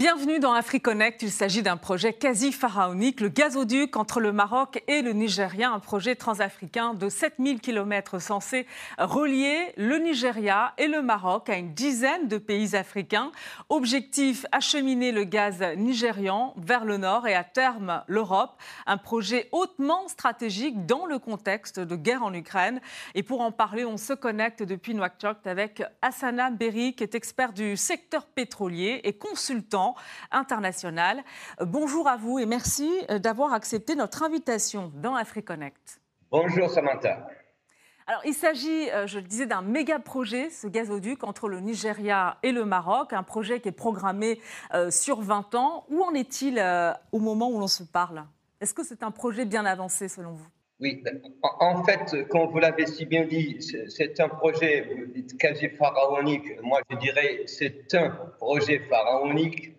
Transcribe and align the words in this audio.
Bienvenue 0.00 0.38
dans 0.38 0.54
AfriConnect. 0.54 1.20
Il 1.20 1.30
s'agit 1.30 1.60
d'un 1.60 1.76
projet 1.76 2.14
quasi 2.14 2.52
pharaonique, 2.52 3.20
le 3.20 3.28
gazoduc 3.28 3.98
entre 3.98 4.18
le 4.18 4.32
Maroc 4.32 4.82
et 4.88 5.02
le 5.02 5.12
Nigeria, 5.12 5.72
un 5.72 5.78
projet 5.78 6.14
transafricain 6.14 6.94
de 6.94 7.10
7000 7.10 7.60
km 7.60 8.18
censé 8.18 8.66
relier 8.96 9.74
le 9.76 9.98
Nigeria 9.98 10.72
et 10.78 10.86
le 10.86 11.02
Maroc 11.02 11.50
à 11.50 11.58
une 11.58 11.74
dizaine 11.74 12.28
de 12.28 12.38
pays 12.38 12.74
africains. 12.76 13.30
Objectif 13.68 14.46
acheminer 14.52 15.12
le 15.12 15.24
gaz 15.24 15.62
nigérian 15.76 16.54
vers 16.56 16.86
le 16.86 16.96
nord 16.96 17.28
et 17.28 17.34
à 17.34 17.44
terme 17.44 18.02
l'Europe. 18.06 18.58
Un 18.86 18.96
projet 18.96 19.50
hautement 19.52 20.08
stratégique 20.08 20.86
dans 20.86 21.04
le 21.04 21.18
contexte 21.18 21.78
de 21.78 21.96
guerre 21.96 22.22
en 22.22 22.32
Ukraine. 22.32 22.80
Et 23.14 23.22
pour 23.22 23.42
en 23.42 23.52
parler, 23.52 23.84
on 23.84 23.98
se 23.98 24.14
connecte 24.14 24.62
depuis 24.62 24.94
Nouakchott 24.94 25.46
avec 25.46 25.82
Hassana 26.00 26.48
Berry, 26.48 26.94
qui 26.94 27.02
est 27.02 27.14
expert 27.14 27.52
du 27.52 27.76
secteur 27.76 28.24
pétrolier 28.24 29.02
et 29.04 29.12
consultant 29.12 29.89
international. 30.30 31.22
Bonjour 31.60 32.08
à 32.08 32.16
vous 32.16 32.38
et 32.38 32.46
merci 32.46 32.90
euh, 33.10 33.18
d'avoir 33.18 33.52
accepté 33.52 33.94
notre 33.94 34.22
invitation 34.22 34.92
dans 34.96 35.14
AfriConnect. 35.14 36.00
Bonjour 36.30 36.70
Samantha. 36.70 37.26
Alors, 38.06 38.22
il 38.24 38.34
s'agit, 38.34 38.90
euh, 38.90 39.06
je 39.06 39.18
le 39.18 39.24
disais, 39.24 39.46
d'un 39.46 39.62
méga 39.62 40.00
projet, 40.00 40.50
ce 40.50 40.66
gazoduc 40.66 41.22
entre 41.22 41.48
le 41.48 41.60
Nigeria 41.60 42.38
et 42.42 42.50
le 42.50 42.64
Maroc, 42.64 43.12
un 43.12 43.22
projet 43.22 43.60
qui 43.60 43.68
est 43.68 43.72
programmé 43.72 44.40
euh, 44.74 44.90
sur 44.90 45.20
20 45.20 45.54
ans. 45.54 45.84
Où 45.90 46.02
en 46.02 46.14
est-il 46.14 46.60
au 47.12 47.18
moment 47.20 47.50
où 47.50 47.60
l'on 47.60 47.68
se 47.68 47.84
parle? 47.84 48.24
Est-ce 48.60 48.74
que 48.74 48.84
c'est 48.84 49.02
un 49.02 49.10
projet 49.10 49.44
bien 49.44 49.64
avancé 49.64 50.08
selon 50.08 50.32
vous? 50.32 50.48
Oui, 50.80 51.04
en 51.42 51.84
fait, 51.84 52.26
comme 52.28 52.48
vous 52.50 52.58
l'avez 52.58 52.86
si 52.86 53.04
bien 53.04 53.26
dit, 53.26 53.58
c'est 53.88 54.18
un 54.18 54.28
projet 54.28 54.88
quasi 55.38 55.68
pharaonique. 55.68 56.60
Moi, 56.62 56.80
je 56.90 56.96
dirais 56.96 57.42
c'est 57.46 57.94
un 57.94 58.08
projet 58.38 58.80
pharaonique 58.88 59.74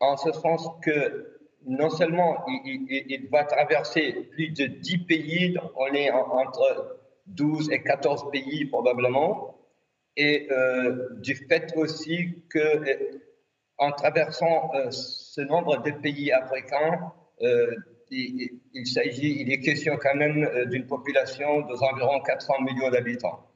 en 0.00 0.16
ce 0.16 0.32
sens 0.32 0.68
que 0.82 1.38
non 1.66 1.90
seulement 1.90 2.44
il, 2.64 3.28
va 3.30 3.44
traverser 3.44 4.12
plus 4.32 4.48
de 4.48 4.66
10 4.66 4.98
pays, 4.98 5.58
on 5.76 5.86
est 5.92 6.10
entre 6.10 6.98
12 7.26 7.70
et 7.70 7.82
14 7.82 8.30
pays 8.30 8.64
probablement, 8.66 9.58
et 10.16 10.48
euh, 10.50 11.08
du 11.20 11.34
fait 11.34 11.72
aussi 11.76 12.42
que 12.48 12.58
euh, 12.58 13.20
en 13.78 13.92
traversant 13.92 14.70
ce 14.90 15.40
nombre 15.40 15.82
de 15.82 15.90
pays 15.90 16.32
africains, 16.32 17.12
il, 18.10 18.86
s'agit, 18.86 19.40
il 19.40 19.52
est 19.52 19.60
question 19.60 19.96
quand 19.96 20.14
même 20.14 20.44
euh, 20.44 20.64
d'une 20.66 20.86
population 20.86 21.60
d'environ 21.60 22.20
400 22.20 22.62
millions 22.62 22.90
d'habitants. 22.90 23.46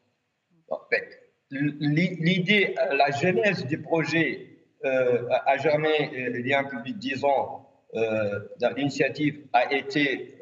L'idée, 1.50 2.74
la 2.92 3.10
genèse 3.10 3.66
du 3.66 3.80
projet 3.80 4.53
euh, 4.84 5.28
a 5.30 5.56
jamais, 5.58 6.10
euh, 6.14 6.38
il 6.38 6.46
y 6.46 6.52
a 6.52 6.60
un 6.60 6.64
peu 6.64 6.80
plus 6.82 6.92
de 6.92 6.98
10 6.98 7.24
ans, 7.24 7.68
euh, 7.94 8.40
l'initiative 8.76 9.46
a 9.52 9.72
été 9.72 10.38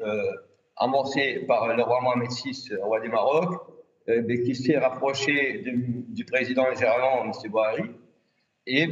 amorcée 0.77 1.43
par 1.47 1.75
le 1.75 1.83
roi 1.83 2.01
Mohamed 2.01 2.31
VI, 2.31 2.75
roi 2.81 2.99
du 2.99 3.09
Maroc, 3.09 3.61
mais 4.07 4.41
qui 4.41 4.55
s'est 4.55 4.77
rapproché 4.77 5.59
du, 5.59 6.25
président 6.25 6.69
nigérian, 6.69 7.25
M. 7.25 7.31
Bouhari. 7.51 7.83
Et 8.65 8.87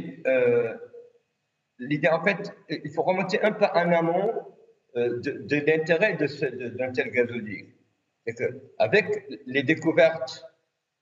l'idée, 1.80 2.08
en 2.08 2.22
fait, 2.22 2.54
il 2.68 2.90
faut 2.92 3.02
remonter 3.02 3.42
un 3.42 3.50
peu 3.50 3.64
en 3.64 3.92
amont 3.92 4.32
euh, 4.94 5.20
de, 5.20 5.56
l'intérêt 5.66 6.18
d'un 6.18 6.92
tel 6.92 7.10
gazoduc. 7.10 7.74
Qu'avec 8.26 9.26
les 9.46 9.62
découvertes 9.62 10.44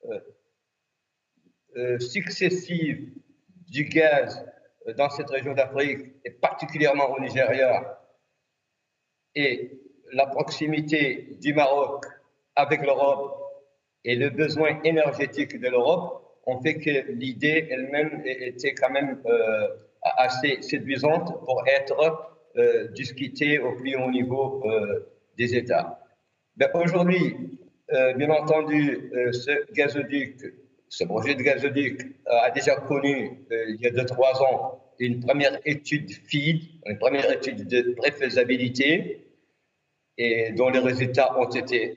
euh, 0.04 0.20
euh, 1.76 1.98
successives 1.98 3.12
du 3.70 3.84
gaz 3.84 4.44
dans 4.96 5.08
cette 5.08 5.30
région 5.30 5.54
d'Afrique, 5.54 6.00
et 6.24 6.30
particulièrement 6.30 7.10
au 7.12 7.20
Nigeria, 7.20 7.98
et 9.34 9.80
la 10.12 10.26
proximité 10.26 11.36
du 11.40 11.54
Maroc 11.54 12.04
avec 12.56 12.82
l'Europe 12.82 13.36
et 14.04 14.16
le 14.16 14.30
besoin 14.30 14.82
énergétique 14.82 15.58
de 15.60 15.68
l'Europe 15.68 16.26
ont 16.46 16.60
fait 16.60 16.74
que 16.78 17.12
l'idée 17.12 17.68
elle-même 17.70 18.22
était 18.24 18.74
quand 18.74 18.90
même 18.90 19.22
assez 20.02 20.62
séduisante 20.62 21.44
pour 21.44 21.62
être 21.68 22.30
euh, 22.56 22.88
discuter 22.88 23.60
au 23.60 23.76
plus 23.76 23.94
haut 23.96 24.10
niveau 24.10 24.62
euh, 24.64 25.08
des 25.38 25.54
États. 25.54 26.00
Ben, 26.56 26.68
aujourd'hui, 26.74 27.58
euh, 27.92 28.12
bien 28.14 28.30
entendu, 28.30 29.10
ce 29.32 29.72
gazoduc, 29.72 30.42
ce 30.90 31.04
projet 31.04 31.34
de 31.34 31.42
gazoduc 31.42 32.02
a 32.26 32.50
déjà 32.50 32.76
connu, 32.76 33.46
il 33.50 33.80
y 33.80 33.86
a 33.86 33.90
deux, 33.90 34.04
trois 34.04 34.42
ans, 34.42 34.84
une 34.98 35.20
première 35.20 35.58
étude 35.64 36.10
FID, 36.10 36.62
une 36.84 36.98
première 36.98 37.30
étude 37.32 37.66
de 37.66 37.94
préfaisabilité, 37.94 39.26
et 40.18 40.52
dont 40.52 40.68
les 40.68 40.80
résultats 40.80 41.38
ont 41.38 41.48
été 41.48 41.96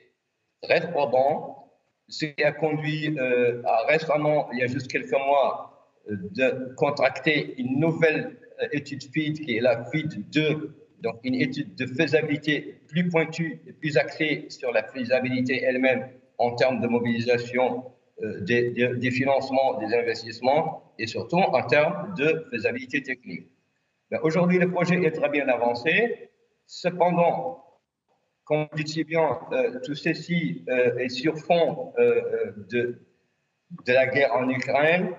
très 0.62 0.90
probants, 0.90 1.72
ce 2.08 2.26
qui 2.26 2.42
a 2.42 2.52
conduit 2.52 3.18
à 3.18 3.84
récemment, 3.88 4.48
il 4.52 4.60
y 4.60 4.62
a 4.62 4.68
juste 4.68 4.90
quelques 4.90 5.12
mois, 5.12 5.74
de 6.08 6.74
contracter 6.76 7.54
une 7.58 7.80
nouvelle 7.80 8.36
euh, 8.62 8.68
étude 8.72 9.02
FID, 9.02 9.40
qui 9.40 9.56
est 9.56 9.60
la 9.60 9.84
FID 9.86 10.28
2, 10.30 10.76
donc 11.00 11.16
une 11.24 11.34
étude 11.34 11.74
de 11.74 11.86
faisabilité 11.86 12.80
plus 12.88 13.08
pointue 13.08 13.60
et 13.66 13.72
plus 13.72 13.96
axée 13.96 14.46
sur 14.48 14.72
la 14.72 14.82
faisabilité 14.84 15.62
elle-même 15.62 16.08
en 16.38 16.54
termes 16.54 16.80
de 16.80 16.86
mobilisation 16.86 17.84
euh, 18.22 18.40
des, 18.40 19.10
financements, 19.10 19.78
des 19.78 19.94
investissements 19.94 20.94
et 20.98 21.06
surtout 21.06 21.38
en 21.38 21.62
termes 21.66 22.14
de 22.16 22.46
faisabilité 22.50 23.02
technique. 23.02 23.48
Ben, 24.10 24.20
aujourd'hui, 24.22 24.58
le 24.58 24.70
projet 24.70 25.02
est 25.02 25.12
très 25.12 25.28
bien 25.28 25.48
avancé. 25.48 26.30
Cependant, 26.66 27.64
comme 28.44 28.68
vous 28.72 28.86
si 28.86 29.04
bien, 29.04 29.38
euh, 29.52 29.80
tout 29.84 29.94
ceci 29.94 30.64
est 30.68 31.08
sur 31.08 31.36
fond 31.38 31.92
de, 31.98 32.98
de 33.86 33.92
la 33.92 34.06
guerre 34.06 34.34
en 34.34 34.48
Ukraine, 34.48 35.14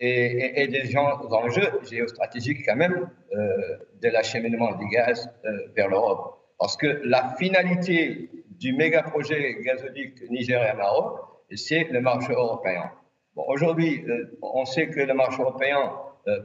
et, 0.00 0.66
des 0.68 0.96
enjeux 0.96 1.70
géostratégiques 1.82 2.64
quand 2.64 2.76
même 2.76 3.10
euh, 3.34 3.76
de 4.02 4.08
l'acheminement 4.08 4.74
du 4.76 4.88
gaz 4.88 5.30
euh, 5.44 5.68
vers 5.76 5.88
l'Europe. 5.88 6.38
Parce 6.58 6.76
que 6.76 7.00
la 7.04 7.34
finalité 7.38 8.30
du 8.50 8.72
méga 8.72 9.02
projet 9.02 9.56
gazoduc 9.62 10.22
Niger-Maroc, 10.30 11.20
c'est 11.56 11.84
le 11.84 12.00
marché 12.00 12.32
européen. 12.32 12.90
Bon, 13.34 13.44
Aujourd'hui, 13.48 14.04
euh, 14.08 14.38
on 14.42 14.64
sait 14.64 14.88
que 14.88 15.00
le 15.00 15.14
marché 15.14 15.40
européen 15.40 15.92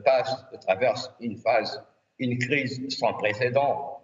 passe, 0.05 0.33
traverse 0.61 1.13
une 1.19 1.38
phase, 1.38 1.83
une 2.17 2.38
crise 2.39 2.81
sans 2.97 3.13
précédent 3.13 4.01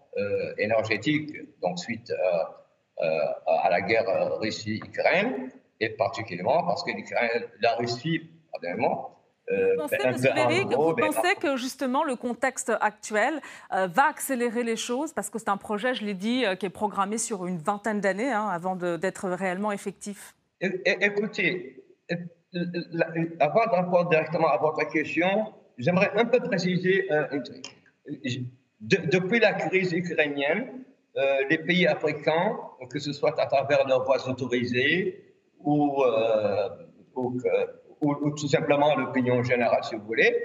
énergétique, 0.57 1.31
donc 1.61 1.79
suite 1.79 2.13
à 2.99 3.69
la 3.69 3.81
guerre 3.81 4.37
Russie-Ukraine, 4.39 5.49
et 5.79 5.89
particulièrement 5.89 6.63
parce 6.65 6.83
que 6.83 6.91
la 7.61 7.75
Russie, 7.75 8.29
euh, 9.51 9.75
vous 9.75 9.87
pensez, 9.87 10.63
vous 10.63 10.95
pensez 10.95 11.35
que 11.35 11.57
justement 11.57 12.03
le 12.03 12.15
contexte 12.15 12.71
actuel 12.79 13.41
euh, 13.73 13.87
va 13.87 14.05
accélérer 14.05 14.63
les 14.63 14.75
choses? 14.75 15.13
Parce 15.13 15.29
que 15.29 15.39
c'est 15.39 15.49
un 15.49 15.57
projet, 15.57 15.93
je 15.93 16.05
l'ai 16.05 16.13
dit, 16.13 16.45
euh, 16.45 16.55
qui 16.55 16.65
est 16.65 16.69
programmé 16.69 17.17
sur 17.17 17.45
une 17.47 17.57
vingtaine 17.57 17.99
d'années 17.99 18.31
hein, 18.31 18.47
avant 18.47 18.75
d'être 18.75 19.29
réellement 19.29 19.71
effectif 19.71 20.35
Écoutez, 20.61 21.83
avant 23.39 23.65
de 23.65 23.75
répondre 23.75 24.09
directement 24.09 24.49
à 24.49 24.57
votre 24.57 24.87
question, 24.91 25.53
j'aimerais 25.77 26.11
un 26.15 26.25
peu 26.25 26.39
préciser 26.39 27.09
un 27.11 27.39
truc. 27.39 27.65
depuis 28.81 29.39
la 29.39 29.53
crise 29.53 29.91
ukrainienne, 29.91 30.83
les 31.49 31.57
pays 31.57 31.87
africains, 31.87 32.59
que 32.89 32.99
ce 32.99 33.11
soit 33.11 33.39
à 33.39 33.47
travers 33.47 33.87
leurs 33.87 34.05
voies 34.05 34.27
autorisées 34.29 35.35
ou, 35.59 36.03
ou, 37.15 38.31
tout 38.31 38.47
simplement 38.47 38.95
l'opinion 38.95 39.43
générale, 39.43 39.83
si 39.83 39.95
vous 39.95 40.05
voulez. 40.05 40.35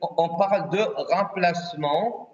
on 0.00 0.36
parle 0.36 0.70
de 0.70 0.80
remplacement 1.12 2.32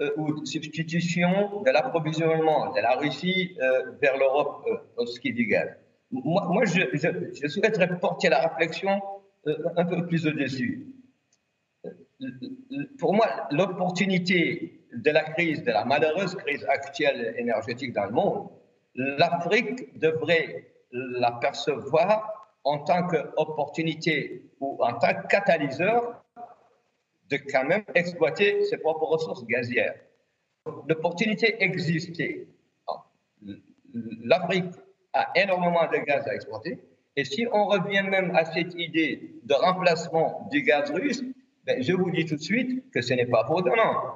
euh, 0.00 0.10
ou 0.16 0.46
substitution 0.46 1.62
de 1.62 1.70
l'approvisionnement 1.70 2.72
de 2.72 2.80
la 2.80 2.94
Russie 2.94 3.56
euh, 3.60 3.92
vers 4.00 4.16
l'Europe 4.16 4.64
euh, 4.66 5.04
Moi, 6.10 6.64
je, 6.64 7.48
souhaiterais 7.48 7.98
porter 7.98 8.28
la 8.28 8.48
réflexion 8.48 9.00
un 9.76 9.84
peu 9.84 10.06
plus 10.06 10.26
au-dessus. 10.26 10.86
Pour 12.98 13.14
moi, 13.14 13.48
l'opportunité 13.50 14.86
de 14.92 15.10
la 15.10 15.22
crise, 15.22 15.62
de 15.62 15.70
la 15.70 15.84
malheureuse 15.84 16.34
crise 16.34 16.64
actuelle 16.68 17.34
énergétique 17.38 17.92
dans 17.92 18.06
le 18.06 18.12
monde, 18.12 18.48
l'Afrique 18.94 19.98
devrait 19.98 20.66
l'apercevoir 20.92 22.56
en 22.64 22.78
tant 22.78 23.06
qu'opportunité 23.06 24.50
ou 24.60 24.78
en 24.82 24.98
tant 24.98 25.14
que 25.14 25.26
catalyseur 25.28 26.24
de 27.30 27.36
quand 27.50 27.64
même 27.64 27.84
exploiter 27.94 28.64
ses 28.64 28.78
propres 28.78 29.06
ressources 29.06 29.46
gazières. 29.46 29.94
L'opportunité 30.88 31.62
existait. 31.62 32.48
L'Afrique 34.24 34.74
a 35.12 35.30
énormément 35.34 35.86
de 35.90 35.98
gaz 35.98 36.26
à 36.26 36.34
exporter. 36.34 36.78
Et 37.16 37.24
si 37.24 37.46
on 37.52 37.66
revient 37.66 38.04
même 38.08 38.34
à 38.36 38.44
cette 38.44 38.74
idée 38.74 39.34
de 39.42 39.54
remplacement 39.54 40.48
du 40.50 40.62
gaz 40.62 40.90
russe, 40.90 41.22
ben, 41.64 41.82
Je 41.82 41.92
vous 41.92 42.10
dis 42.10 42.24
tout 42.24 42.36
de 42.36 42.40
suite 42.42 42.90
que 42.90 43.02
ce 43.02 43.12
n'est 43.12 43.26
pas 43.26 43.44
pour 43.44 43.62
demain. 43.62 44.14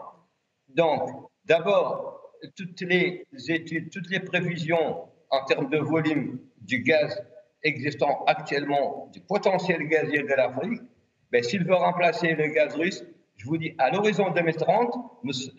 Donc, 0.69 1.11
d'abord, 1.44 2.20
toutes 2.56 2.81
les 2.81 3.26
études, 3.49 3.91
toutes 3.91 4.08
les 4.11 4.20
prévisions 4.20 5.05
en 5.31 5.44
termes 5.44 5.69
de 5.69 5.79
volume 5.79 6.41
du 6.62 6.81
gaz 6.81 7.23
existant 7.62 8.25
actuellement, 8.26 9.11
du 9.12 9.20
potentiel 9.20 9.87
gazier 9.88 10.23
de 10.23 10.35
l'Afrique, 10.35 10.81
ben, 11.31 11.43
s'il 11.43 11.64
veut 11.64 11.75
remplacer 11.75 12.35
le 12.35 12.46
gaz 12.49 12.75
russe, 12.76 13.05
je 13.37 13.46
vous 13.46 13.58
dis, 13.58 13.75
à 13.79 13.91
l'horizon 13.91 14.31
2030, 14.31 14.94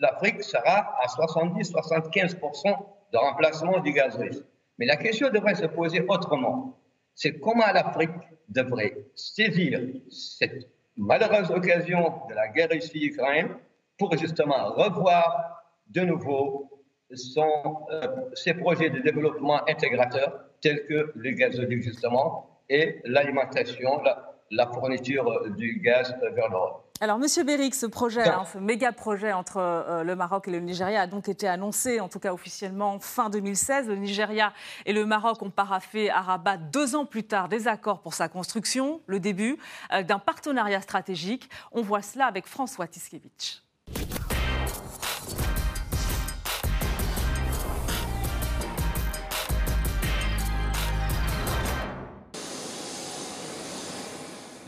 l'Afrique 0.00 0.42
sera 0.42 0.96
à 1.00 1.06
70-75% 1.06 2.78
de 3.12 3.18
remplacement 3.18 3.80
du 3.80 3.92
gaz 3.92 4.16
russe. 4.16 4.42
Mais 4.78 4.86
la 4.86 4.96
question 4.96 5.30
devrait 5.30 5.54
se 5.54 5.66
poser 5.66 6.02
autrement. 6.08 6.78
C'est 7.14 7.38
comment 7.40 7.72
l'Afrique 7.72 8.10
devrait 8.48 9.06
saisir 9.14 9.80
cette 10.10 10.68
malheureuse 10.96 11.50
occasion 11.50 12.12
de 12.28 12.34
la 12.34 12.48
guerre 12.48 12.68
Russie-Ukraine 12.70 13.56
pour 13.98 14.16
justement 14.16 14.72
revoir 14.74 15.62
de 15.88 16.02
nouveau 16.02 16.70
euh, 17.10 18.06
ses 18.34 18.54
projets 18.54 18.90
de 18.90 19.00
développement 19.00 19.66
intégrateurs 19.68 20.40
tels 20.60 20.84
que 20.86 21.12
le 21.14 21.30
gazoduc 21.30 21.82
justement 21.82 22.60
et 22.68 23.00
l'alimentation, 23.04 24.02
la, 24.02 24.34
la 24.50 24.66
fourniture 24.66 25.50
du 25.50 25.80
gaz 25.80 26.14
vers 26.34 26.48
l'Europe. 26.48 26.85
Alors, 26.98 27.18
Monsieur 27.18 27.44
Béric, 27.44 27.74
ce 27.74 27.84
projet, 27.84 28.26
hein, 28.26 28.44
ce 28.50 28.56
méga 28.56 28.90
projet 28.90 29.30
entre 29.30 29.58
euh, 29.58 30.02
le 30.02 30.16
Maroc 30.16 30.48
et 30.48 30.50
le 30.50 30.60
Nigeria 30.60 31.02
a 31.02 31.06
donc 31.06 31.28
été 31.28 31.46
annoncé, 31.46 32.00
en 32.00 32.08
tout 32.08 32.18
cas 32.18 32.32
officiellement, 32.32 32.98
fin 33.00 33.28
2016. 33.28 33.88
Le 33.88 33.96
Nigeria 33.96 34.54
et 34.86 34.94
le 34.94 35.04
Maroc 35.04 35.42
ont 35.42 35.50
paraffé 35.50 36.08
à 36.08 36.22
Rabat 36.22 36.56
deux 36.56 36.96
ans 36.96 37.04
plus 37.04 37.24
tard 37.24 37.50
des 37.50 37.68
accords 37.68 38.00
pour 38.00 38.14
sa 38.14 38.30
construction, 38.30 39.02
le 39.06 39.20
début 39.20 39.58
euh, 39.92 40.02
d'un 40.02 40.18
partenariat 40.18 40.80
stratégique. 40.80 41.50
On 41.70 41.82
voit 41.82 42.00
cela 42.00 42.24
avec 42.26 42.46
François 42.46 42.86
Tiskevich. 42.86 43.62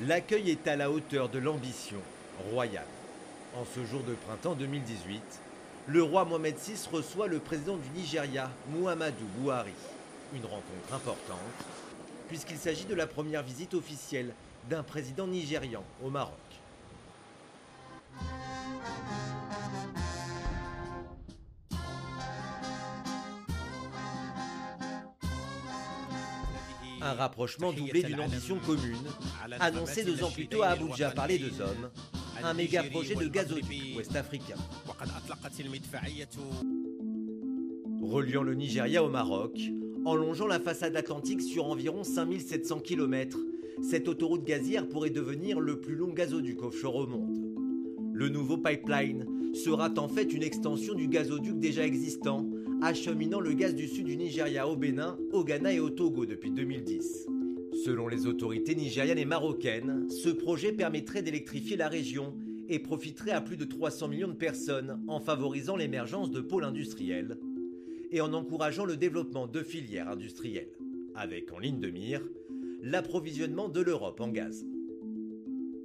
L'accueil 0.07 0.51
est 0.51 0.69
à 0.69 0.77
la 0.77 0.91
hauteur 0.91 1.31
de 1.31 1.39
l'ambition 1.39 1.97
royale. 2.53 2.87
En 3.57 3.65
ce 3.65 3.85
jour 3.85 4.03
de 4.03 4.15
printemps 4.15 4.55
2018, 4.55 5.23
le 5.89 6.03
roi 6.03 6.25
Mohamed 6.25 6.55
VI 6.57 6.75
reçoit 6.93 7.29
le 7.29 7.39
président 7.39 7.77
du 7.77 7.89
Nigeria, 7.99 8.51
Muhammadu 8.71 9.25
Buhari. 9.39 9.73
Une 10.35 10.45
rencontre 10.45 10.93
importante, 10.93 11.39
puisqu'il 12.29 12.59
s'agit 12.59 12.85
de 12.85 12.95
la 12.95 13.07
première 13.07 13.43
visite 13.43 13.73
officielle 13.75 14.35
d'un 14.69 14.83
président 14.83 15.27
nigérian 15.27 15.83
au 16.05 16.11
Maroc. 16.11 16.35
Un 27.01 27.15
rapprochement 27.15 27.73
doublé 27.73 28.03
d'une 28.03 28.21
ambition 28.21 28.59
commune, 28.59 28.99
annoncé 29.61 30.05
deux 30.05 30.23
ans 30.23 30.31
plus 30.31 30.49
tôt 30.49 30.63
à 30.63 30.69
Abuja 30.69 31.11
par 31.13 31.27
les 31.29 31.39
deux 31.39 31.61
hommes, 31.63 31.89
un 32.45 32.55
méga 32.55 32.83
projet 32.85 33.15
de 33.15 33.27
gazoduc 33.29 33.65
ouest-africain. 33.97 34.57
Reliant 38.03 38.43
le 38.43 38.55
Nigeria 38.55 39.03
au 39.03 39.09
Maroc, 39.09 39.59
en 40.05 40.15
longeant 40.15 40.47
la 40.47 40.61
façade 40.61 40.97
atlantique 40.97 41.43
sur 41.43 41.67
environ 41.67 42.05
5700 42.05 42.81
km, 42.81 43.39
cette 43.83 44.09
autoroute 44.09 44.45
gazière 44.45 44.89
pourrait 44.89 45.11
devenir 45.11 45.61
le 45.61 45.81
plus 45.81 45.95
long 45.95 46.09
gazoduc 46.13 46.63
offshore 46.63 46.97
au 46.97 47.07
monde. 47.07 47.39
Le 48.13 48.29
nouveau 48.29 48.59
pipeline 48.59 49.27
sera 49.55 49.91
en 49.97 50.09
fait 50.09 50.33
une 50.33 50.43
extension 50.43 50.95
du 50.95 51.09
gazoduc 51.09 51.59
déjà 51.59 51.87
existant, 51.87 52.47
acheminant 52.83 53.41
le 53.41 53.53
gaz 53.53 53.75
du 53.75 53.89
sud 53.89 54.07
du 54.07 54.17
Nigeria 54.17 54.69
au 54.69 54.77
Bénin, 54.77 55.17
au 55.33 55.45
Ghana 55.45 55.73
et 55.73 55.81
au 55.81 55.91
Togo 55.91 56.27
depuis 56.27 56.51
2010. 56.51 57.27
Selon 57.85 58.09
les 58.09 58.27
autorités 58.27 58.75
nigérianes 58.75 59.19
et 59.19 59.25
marocaines, 59.25 60.09
ce 60.11 60.29
projet 60.29 60.73
permettrait 60.73 61.23
d'électrifier 61.23 61.77
la 61.77 61.89
région 61.89 62.35
et 62.69 62.79
profiterait 62.79 63.33
à 63.33 63.41
plus 63.41 63.57
de 63.57 63.65
300 63.65 64.09
millions 64.09 64.29
de 64.29 64.33
personnes 64.33 65.01
en 65.09 65.21
favorisant 65.21 65.77
l'émergence 65.77 66.31
de 66.31 66.41
pôles 66.41 66.65
industriels 66.65 67.39
et 68.11 68.21
en 68.21 68.33
encourageant 68.33 68.85
le 68.85 68.97
développement 68.97 69.47
de 69.47 69.63
filières 69.63 70.09
industrielles, 70.09 70.73
avec 71.15 71.53
en 71.53 71.59
ligne 71.59 71.81
de 71.81 71.91
mire 71.91 72.23
l'approvisionnement 72.83 73.69
de 73.69 73.81
l'Europe 73.81 74.21
en 74.21 74.29
gaz. 74.29 74.65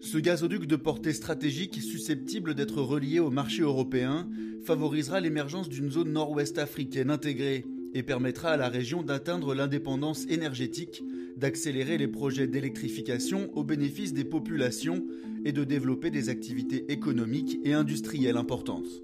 Ce 0.01 0.18
gazoduc 0.18 0.68
de 0.68 0.75
portée 0.75 1.13
stratégique 1.13 1.81
susceptible 1.81 2.56
d'être 2.56 2.81
relié 2.81 3.19
au 3.19 3.30
marché 3.30 3.62
européen 3.62 4.30
favorisera 4.65 5.21
l'émergence 5.21 5.69
d'une 5.69 5.89
zone 5.89 6.12
nord-ouest 6.12 6.57
africaine 6.57 7.09
intégrée 7.09 7.65
et 7.94 8.03
permettra 8.03 8.50
à 8.50 8.57
la 8.57 8.69
région 8.69 9.01
d'atteindre 9.01 9.56
l'indépendance 9.56 10.25
énergétique, 10.27 11.03
d'accélérer 11.38 11.97
les 11.97 12.07
projets 12.07 12.47
d'électrification 12.47 13.50
au 13.53 13.63
bénéfice 13.63 14.13
des 14.13 14.24
populations 14.24 15.06
et 15.45 15.51
de 15.51 15.63
développer 15.63 16.09
des 16.09 16.30
activités 16.30 16.91
économiques 16.91 17.59
et 17.63 17.74
industrielles 17.74 18.38
importantes. 18.38 19.03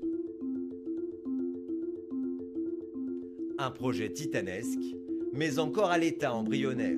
Un 3.57 3.71
projet 3.71 4.11
titanesque, 4.11 4.95
mais 5.33 5.59
encore 5.59 5.91
à 5.91 5.97
l'état 5.97 6.33
embryonnaire. 6.33 6.97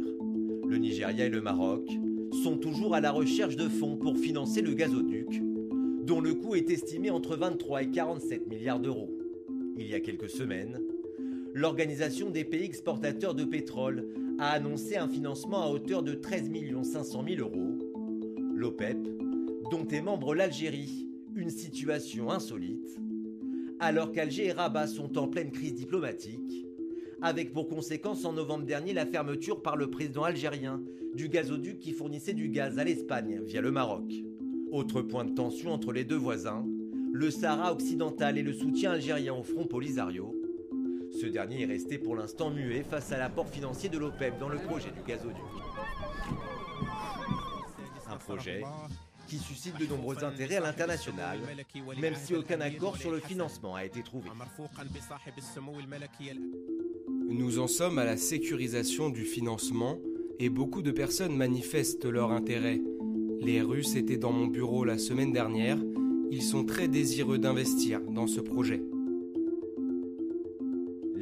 Le 0.68 0.78
Nigeria 0.78 1.26
et 1.26 1.30
le 1.30 1.42
Maroc 1.42 1.90
sont 2.44 2.58
toujours 2.58 2.96
à 2.96 3.02
la 3.02 3.12
recherche 3.12 3.56
de 3.56 3.68
fonds 3.68 3.98
pour 3.98 4.18
financer 4.18 4.62
le 4.62 4.74
gazoduc, 4.74 5.42
dont 6.04 6.22
le 6.22 6.36
coût 6.36 6.56
est 6.56 6.70
estimé 6.70 7.10
entre 7.10 7.36
23 7.36 7.84
et 7.84 7.90
47 7.90 8.48
milliards 8.48 8.80
d'euros. 8.80 9.12
Il 9.78 9.88
y 9.88 9.96
a 9.96 10.00
quelques 10.00 10.30
semaines, 10.30 10.80
l'Organisation 11.54 12.30
des 12.30 12.44
pays 12.44 12.64
exportateurs 12.64 13.34
de 13.34 13.44
pétrole 13.44 14.08
a 14.42 14.54
annoncé 14.54 14.98
un 14.98 15.08
financement 15.08 15.62
à 15.62 15.70
hauteur 15.70 16.02
de 16.02 16.16
13 16.16 16.50
500 16.82 17.26
000 17.30 17.42
euros. 17.42 17.78
L'OPEP, 18.56 18.98
dont 19.70 19.88
est 19.88 20.02
membre 20.02 20.34
l'Algérie, 20.34 21.08
une 21.36 21.52
situation 21.52 22.32
insolite, 22.32 23.00
alors 23.80 24.12
qu'Alger 24.12 24.48
et 24.48 24.52
Rabat 24.52 24.88
sont 24.88 25.20
en 25.20 25.28
pleine 25.28 25.52
crise 25.52 25.76
diplomatique, 25.76 26.66
avec 27.22 27.54
pour 27.54 27.68
conséquence 27.68 28.26
en 28.26 28.34
novembre 28.34 28.66
dernier 28.66 28.94
la 28.94 29.06
fermeture 29.06 29.62
par 29.62 29.78
le 29.78 29.92
président 29.92 30.24
algérien 30.24 30.82
du 31.14 31.30
gazoduc 31.30 31.78
qui 31.78 31.92
fournissait 31.92 32.34
du 32.34 32.50
gaz 32.50 32.80
à 32.80 32.84
l'Espagne 32.84 33.44
via 33.46 33.62
le 33.62 33.70
Maroc. 33.70 34.12
Autre 34.72 35.04
point 35.04 35.26
de 35.26 35.36
tension 35.36 35.72
entre 35.72 35.92
les 35.92 36.04
deux 36.04 36.18
voisins, 36.18 36.66
le 37.14 37.30
Sahara 37.30 37.72
occidental 37.72 38.40
et 38.40 38.44
le 38.44 38.54
soutien 38.54 38.94
algérien 38.94 39.36
au 39.36 39.44
Front 39.44 39.68
Polisario. 39.68 40.41
Ce 41.20 41.26
dernier 41.26 41.64
est 41.64 41.66
resté 41.66 41.98
pour 41.98 42.16
l'instant 42.16 42.50
muet 42.50 42.84
face 42.90 43.12
à 43.12 43.18
l'apport 43.18 43.48
financier 43.50 43.90
de 43.90 43.98
l'OPEP 43.98 44.40
dans 44.40 44.50
le 44.50 44.58
projet 44.60 44.92
du 44.92 45.02
gazoduc. 45.06 45.36
Un 48.10 48.18
projet 48.18 48.64
qui 49.28 49.38
suscite 49.38 49.78
de 49.80 49.86
nombreux 49.86 50.24
intérêts 50.24 50.58
à 50.58 50.62
l'international, 50.62 51.40
même 52.00 52.16
si 52.16 52.36
aucun 52.36 52.60
accord 52.62 52.98
sur 52.98 53.12
le 53.12 53.20
financement 53.20 53.76
a 53.76 53.86
été 53.86 54.04
trouvé. 54.04 54.30
Nous 57.30 57.60
en 57.60 57.68
sommes 57.68 58.00
à 58.00 58.06
la 58.06 58.18
sécurisation 58.18 59.10
du 59.10 59.24
financement 59.24 59.98
et 60.40 60.50
beaucoup 60.50 60.82
de 60.82 60.92
personnes 60.92 61.36
manifestent 61.36 62.06
leur 62.06 62.32
intérêt. 62.32 62.82
Les 63.40 63.62
Russes 63.62 63.96
étaient 63.96 64.18
dans 64.18 64.32
mon 64.32 64.48
bureau 64.48 64.84
la 64.86 64.98
semaine 64.98 65.32
dernière. 65.32 65.78
Ils 66.30 66.44
sont 66.44 66.66
très 66.66 66.88
désireux 66.88 67.38
d'investir 67.38 68.02
dans 68.02 68.28
ce 68.28 68.40
projet. 68.40 68.82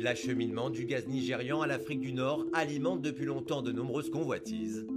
L'acheminement 0.01 0.69
du 0.69 0.85
gaz 0.85 1.07
nigérian 1.09 1.59
à 1.59 1.67
l'Afrique 1.67 1.99
du 1.99 2.13
Nord 2.13 2.45
alimente 2.53 3.01
depuis 3.01 3.25
longtemps 3.25 3.61
de 3.61 3.73
nombreuses 3.73 4.09
convoitises. 4.09 4.87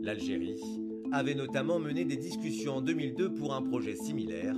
L'Algérie 0.00 0.62
avait 1.10 1.34
notamment 1.34 1.80
mené 1.80 2.04
des 2.04 2.16
discussions 2.16 2.76
en 2.76 2.80
2002 2.80 3.34
pour 3.34 3.54
un 3.54 3.62
projet 3.62 3.96
similaire, 3.96 4.54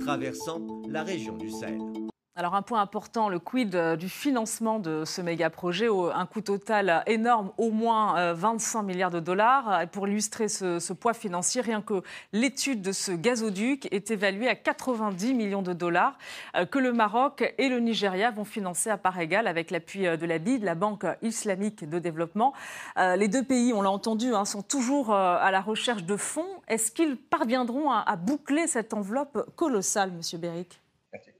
traversant 0.00 0.82
la 0.90 1.02
région 1.02 1.38
du 1.38 1.48
Sahel. 1.48 1.80
Alors 2.38 2.54
un 2.54 2.60
point 2.60 2.82
important, 2.82 3.30
le 3.30 3.38
quid 3.38 3.74
euh, 3.74 3.96
du 3.96 4.10
financement 4.10 4.78
de 4.78 5.06
ce 5.06 5.22
méga 5.22 5.48
projet, 5.48 5.88
un 5.88 6.26
coût 6.26 6.42
total 6.42 7.02
énorme, 7.06 7.50
au 7.56 7.70
moins 7.70 8.34
25 8.34 8.80
euh, 8.80 8.82
milliards 8.82 9.10
de 9.10 9.20
dollars. 9.20 9.88
Pour 9.90 10.06
illustrer 10.06 10.48
ce, 10.48 10.92
poids 10.92 11.14
financier, 11.14 11.62
rien 11.62 11.80
que 11.80 12.02
l'étude 12.34 12.82
de 12.82 12.92
ce 12.92 13.10
gazoduc 13.12 13.88
est 13.90 14.10
évaluée 14.10 14.48
à 14.48 14.54
90 14.54 15.32
millions 15.32 15.62
de 15.62 15.72
dollars 15.72 16.18
euh, 16.56 16.66
que 16.66 16.78
le 16.78 16.92
Maroc 16.92 17.54
et 17.56 17.70
le 17.70 17.80
Nigeria 17.80 18.30
vont 18.32 18.44
financer 18.44 18.90
à 18.90 18.98
part 18.98 19.18
égale 19.18 19.46
avec 19.46 19.70
l'appui 19.70 20.02
de 20.02 20.26
la 20.26 20.38
BID, 20.38 20.62
la 20.62 20.74
Banque 20.74 21.06
islamique 21.22 21.88
de 21.88 21.98
développement. 21.98 22.52
Les 22.98 23.28
deux 23.28 23.44
pays, 23.44 23.72
on 23.72 23.80
l'a 23.80 23.90
entendu, 23.90 24.34
hein, 24.34 24.44
sont 24.44 24.62
toujours 24.62 25.14
à 25.14 25.50
la 25.50 25.62
recherche 25.62 26.04
de 26.04 26.16
fonds. 26.16 26.44
Est-ce 26.68 26.92
qu'ils 26.92 27.16
parviendront 27.16 27.90
à 27.90 28.16
boucler 28.16 28.66
cette 28.66 28.92
enveloppe 28.92 29.54
colossale, 29.56 30.12
Monsieur 30.12 30.36
Béric? 30.36 30.80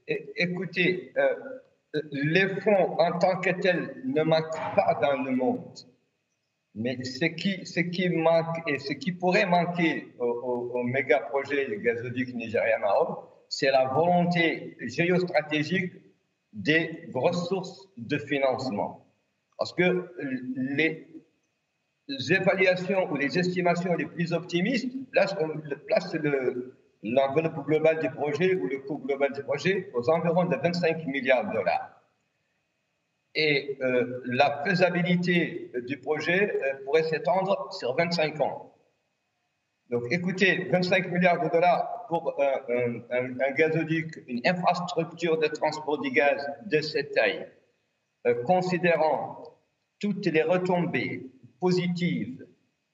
Écoutez, 0.07 1.11
euh, 1.17 1.35
les 2.11 2.47
fonds 2.61 2.99
en 2.99 3.17
tant 3.19 3.39
que 3.39 3.49
tels 3.61 4.01
ne 4.05 4.23
manquent 4.23 4.75
pas 4.75 4.97
dans 5.01 5.21
le 5.23 5.31
monde. 5.31 5.77
Mais 6.75 7.03
ce 7.03 7.25
qui, 7.25 8.09
manque 8.09 8.57
et 8.67 8.77
ce 8.77 8.93
qui 8.93 9.11
pourrait 9.11 9.47
manquer 9.47 10.13
au, 10.19 10.83
méga 10.83 11.21
projet 11.21 11.65
du 11.67 11.79
gazoduc 11.79 12.35
Nigeria-Maroc, 12.35 13.27
c'est 13.49 13.71
la 13.71 13.87
volonté 13.87 14.77
géostratégique 14.81 15.93
des 16.53 17.09
ressources 17.15 17.87
de 17.97 18.19
financement. 18.19 19.07
Parce 19.57 19.73
que 19.73 20.11
les 20.55 21.07
évaluations 22.29 23.11
ou 23.11 23.15
les 23.15 23.39
estimations 23.39 23.95
les 23.95 24.05
plus 24.05 24.31
optimistes 24.31 24.91
placent, 25.11 25.35
placent 25.87 26.15
l'enveloppe 27.03 27.65
globale 27.65 27.99
du 27.99 28.09
projet 28.09 28.55
ou 28.55 28.67
le 28.67 28.79
coût 28.79 28.97
global 28.97 29.33
du 29.33 29.43
projet 29.43 29.89
aux 29.93 30.09
environs 30.09 30.45
de 30.45 30.55
25 30.55 31.05
milliards 31.07 31.47
de 31.47 31.53
dollars. 31.53 32.01
Et 33.35 33.77
euh, 33.81 34.21
la 34.25 34.63
faisabilité 34.65 35.71
du 35.85 35.97
projet 35.97 36.55
euh, 36.55 36.83
pourrait 36.83 37.03
s'étendre 37.03 37.71
sur 37.71 37.95
25 37.95 38.41
ans. 38.41 38.73
Donc 39.89 40.03
écoutez, 40.09 40.67
25 40.71 41.11
milliards 41.11 41.41
de 41.41 41.49
dollars 41.49 42.05
pour 42.07 42.41
un, 42.41 43.01
un, 43.11 43.51
gazoduc, 43.51 44.23
une 44.27 44.41
infrastructure 44.45 45.37
de 45.37 45.47
transport 45.47 45.99
du 45.99 46.11
gaz 46.11 46.45
de 46.65 46.81
cette 46.81 47.11
taille, 47.11 47.47
euh, 48.25 48.43
considérant 48.43 49.43
toutes 49.99 50.25
les 50.25 50.41
retombées 50.41 51.29
positives 51.59 52.46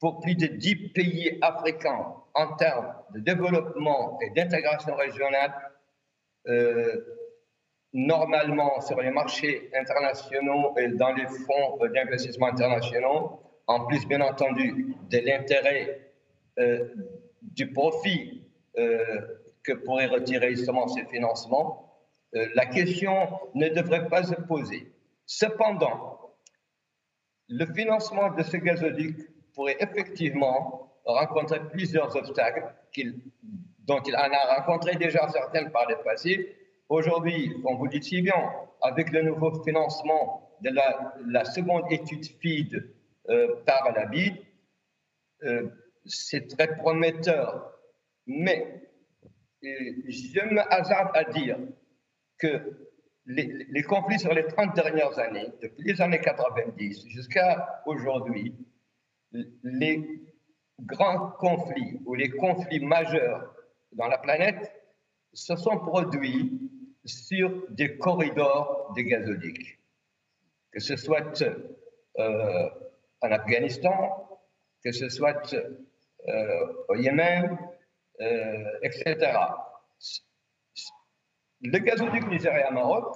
pour 0.04 0.20
plus 0.20 0.36
de 0.36 0.48
10 0.48 0.90
pays 0.90 1.38
africains 1.42 2.14
en 2.34 2.58
termes 2.58 2.94
de 3.14 3.22
développement 3.22 4.20
et 4.20 4.32
d'intégration 4.32 4.96
régionale, 4.96 5.54
euh, 6.50 7.06
normalement 7.94 8.82
sur 8.82 9.00
les 9.00 9.12
marchés 9.12 9.70
internationaux 9.74 10.78
et 10.78 10.90
dans 10.90 11.14
les 11.14 11.26
fonds 11.26 11.80
d'investissement 11.96 12.48
internationaux, 12.48 13.40
en 13.68 13.86
plus 13.86 14.06
bien 14.06 14.20
entendu 14.20 14.94
de 15.10 15.20
l'intérêt 15.20 16.12
euh, 16.60 16.86
du 17.42 17.72
profit 17.72 18.44
euh, 18.78 19.22
que 19.64 19.72
pourraient 19.72 20.08
retirer 20.08 20.50
justement 20.50 20.90
ces 20.90 21.06
financements, 21.06 21.98
la 22.34 22.66
question 22.66 23.30
ne 23.56 23.70
devrait 23.70 24.10
pas 24.10 24.24
se 24.24 24.36
poser. 24.36 24.92
Cependant, 25.26 26.36
le 27.48 27.66
financement 27.74 28.32
de 28.32 28.44
ce 28.44 28.58
gazoduc 28.58 29.33
pourrait 29.54 29.78
effectivement 29.80 30.92
rencontrer 31.06 31.60
plusieurs 31.70 32.16
obstacles 32.16 32.64
dont 33.80 34.02
il 34.02 34.16
en 34.16 34.32
a 34.32 34.56
rencontré 34.56 34.96
déjà 34.96 35.28
certaines 35.30 35.72
par 35.72 35.90
le 35.90 35.98
passé. 36.04 36.56
Aujourd'hui, 36.90 37.54
comme 37.64 37.78
vous 37.78 37.88
dites 37.88 38.04
si 38.04 38.22
bien, 38.22 38.52
avec 38.82 39.12
le 39.12 39.24
nouveau 39.24 39.64
financement 39.64 40.50
de 40.62 40.70
la, 40.70 41.46
seconde 41.46 41.84
étude 41.92 42.26
FID 42.26 42.94
par 43.66 43.92
la 43.94 44.06
BID, 44.06 44.36
c'est 46.06 46.48
très 46.56 46.76
prometteur. 46.78 47.74
Mais 48.26 48.82
je 49.62 50.54
me 50.54 50.74
hasarde 50.74 51.10
à 51.14 51.24
dire 51.26 51.58
que 52.38 52.90
les, 53.26 53.84
conflits 53.84 54.20
sur 54.20 54.34
les 54.34 54.46
30 54.46 54.76
dernières 54.76 55.18
années, 55.20 55.48
depuis 55.62 55.84
les 55.84 56.02
années 56.02 56.20
90 56.20 57.08
jusqu'à 57.08 57.82
aujourd'hui, 57.86 58.54
les 59.64 60.24
grands 60.82 61.32
conflits 61.40 62.00
ou 62.06 62.16
les 62.16 62.30
conflits 62.30 62.80
majeurs 62.80 63.54
dans 63.92 64.08
la 64.08 64.18
planète 64.18 64.72
se 65.34 65.56
sont 65.56 65.80
produits 65.80 66.72
sur 67.06 67.64
des 67.70 67.98
corridors 67.98 68.94
de 68.96 69.02
gazoducs. 69.02 69.80
Que 70.72 70.80
ce 70.80 70.96
soit 70.96 71.44
euh, 72.20 72.70
en 73.22 73.32
Afghanistan, 73.32 74.40
que 74.84 74.92
ce 74.92 75.10
soit 75.10 75.54
euh, 75.54 76.74
au 76.90 76.96
Yémen, 76.96 77.58
euh, 78.22 78.80
etc. 78.84 79.32
Le 81.62 81.78
gazoduc 81.80 82.28
Nigeria-Maroc 82.28 83.16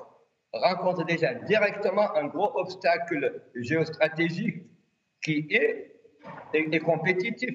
rencontre 0.53 1.05
déjà 1.05 1.33
directement 1.33 2.15
un 2.15 2.27
gros 2.27 2.57
obstacle 2.57 3.43
géostratégique 3.55 4.63
qui 5.21 5.47
est, 5.49 5.96
est, 6.53 6.79
compétitif, 6.79 7.51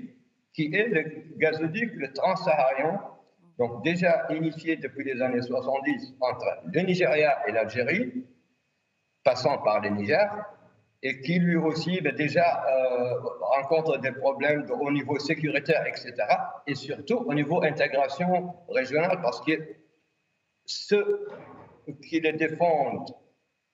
qui 0.53 0.75
est 0.75 0.89
le 0.89 1.37
gazoduc, 1.39 1.93
le 1.95 2.13
transsaharien, 2.13 3.01
donc 3.59 3.83
déjà 3.85 4.27
initié 4.31 4.77
depuis 4.77 5.05
les 5.05 5.21
années 5.21 5.43
70 5.43 6.15
entre 6.21 6.47
le 6.73 6.81
Nigeria 6.81 7.39
et 7.47 7.53
l'Algérie, 7.53 8.25
passant 9.25 9.59
par 9.59 9.81
le 9.81 9.91
Niger, 9.91 10.31
et 11.03 11.21
qui 11.21 11.39
lui 11.39 11.57
aussi 11.57 12.01
ben, 12.01 12.15
déjà 12.15 12.65
euh, 12.65 13.15
rencontre 13.41 13.99
des 13.99 14.13
problèmes 14.13 14.67
au 14.71 14.91
niveau 14.91 15.19
sécuritaire, 15.19 15.85
etc. 15.87 16.15
Et 16.67 16.75
surtout 16.75 17.19
au 17.27 17.35
niveau 17.35 17.63
intégration 17.63 18.55
régionale, 18.69 19.21
parce 19.21 19.41
que 19.41 19.53
ceux 20.65 21.27
qui 22.09 22.21
les 22.21 22.33
défendent 22.33 23.11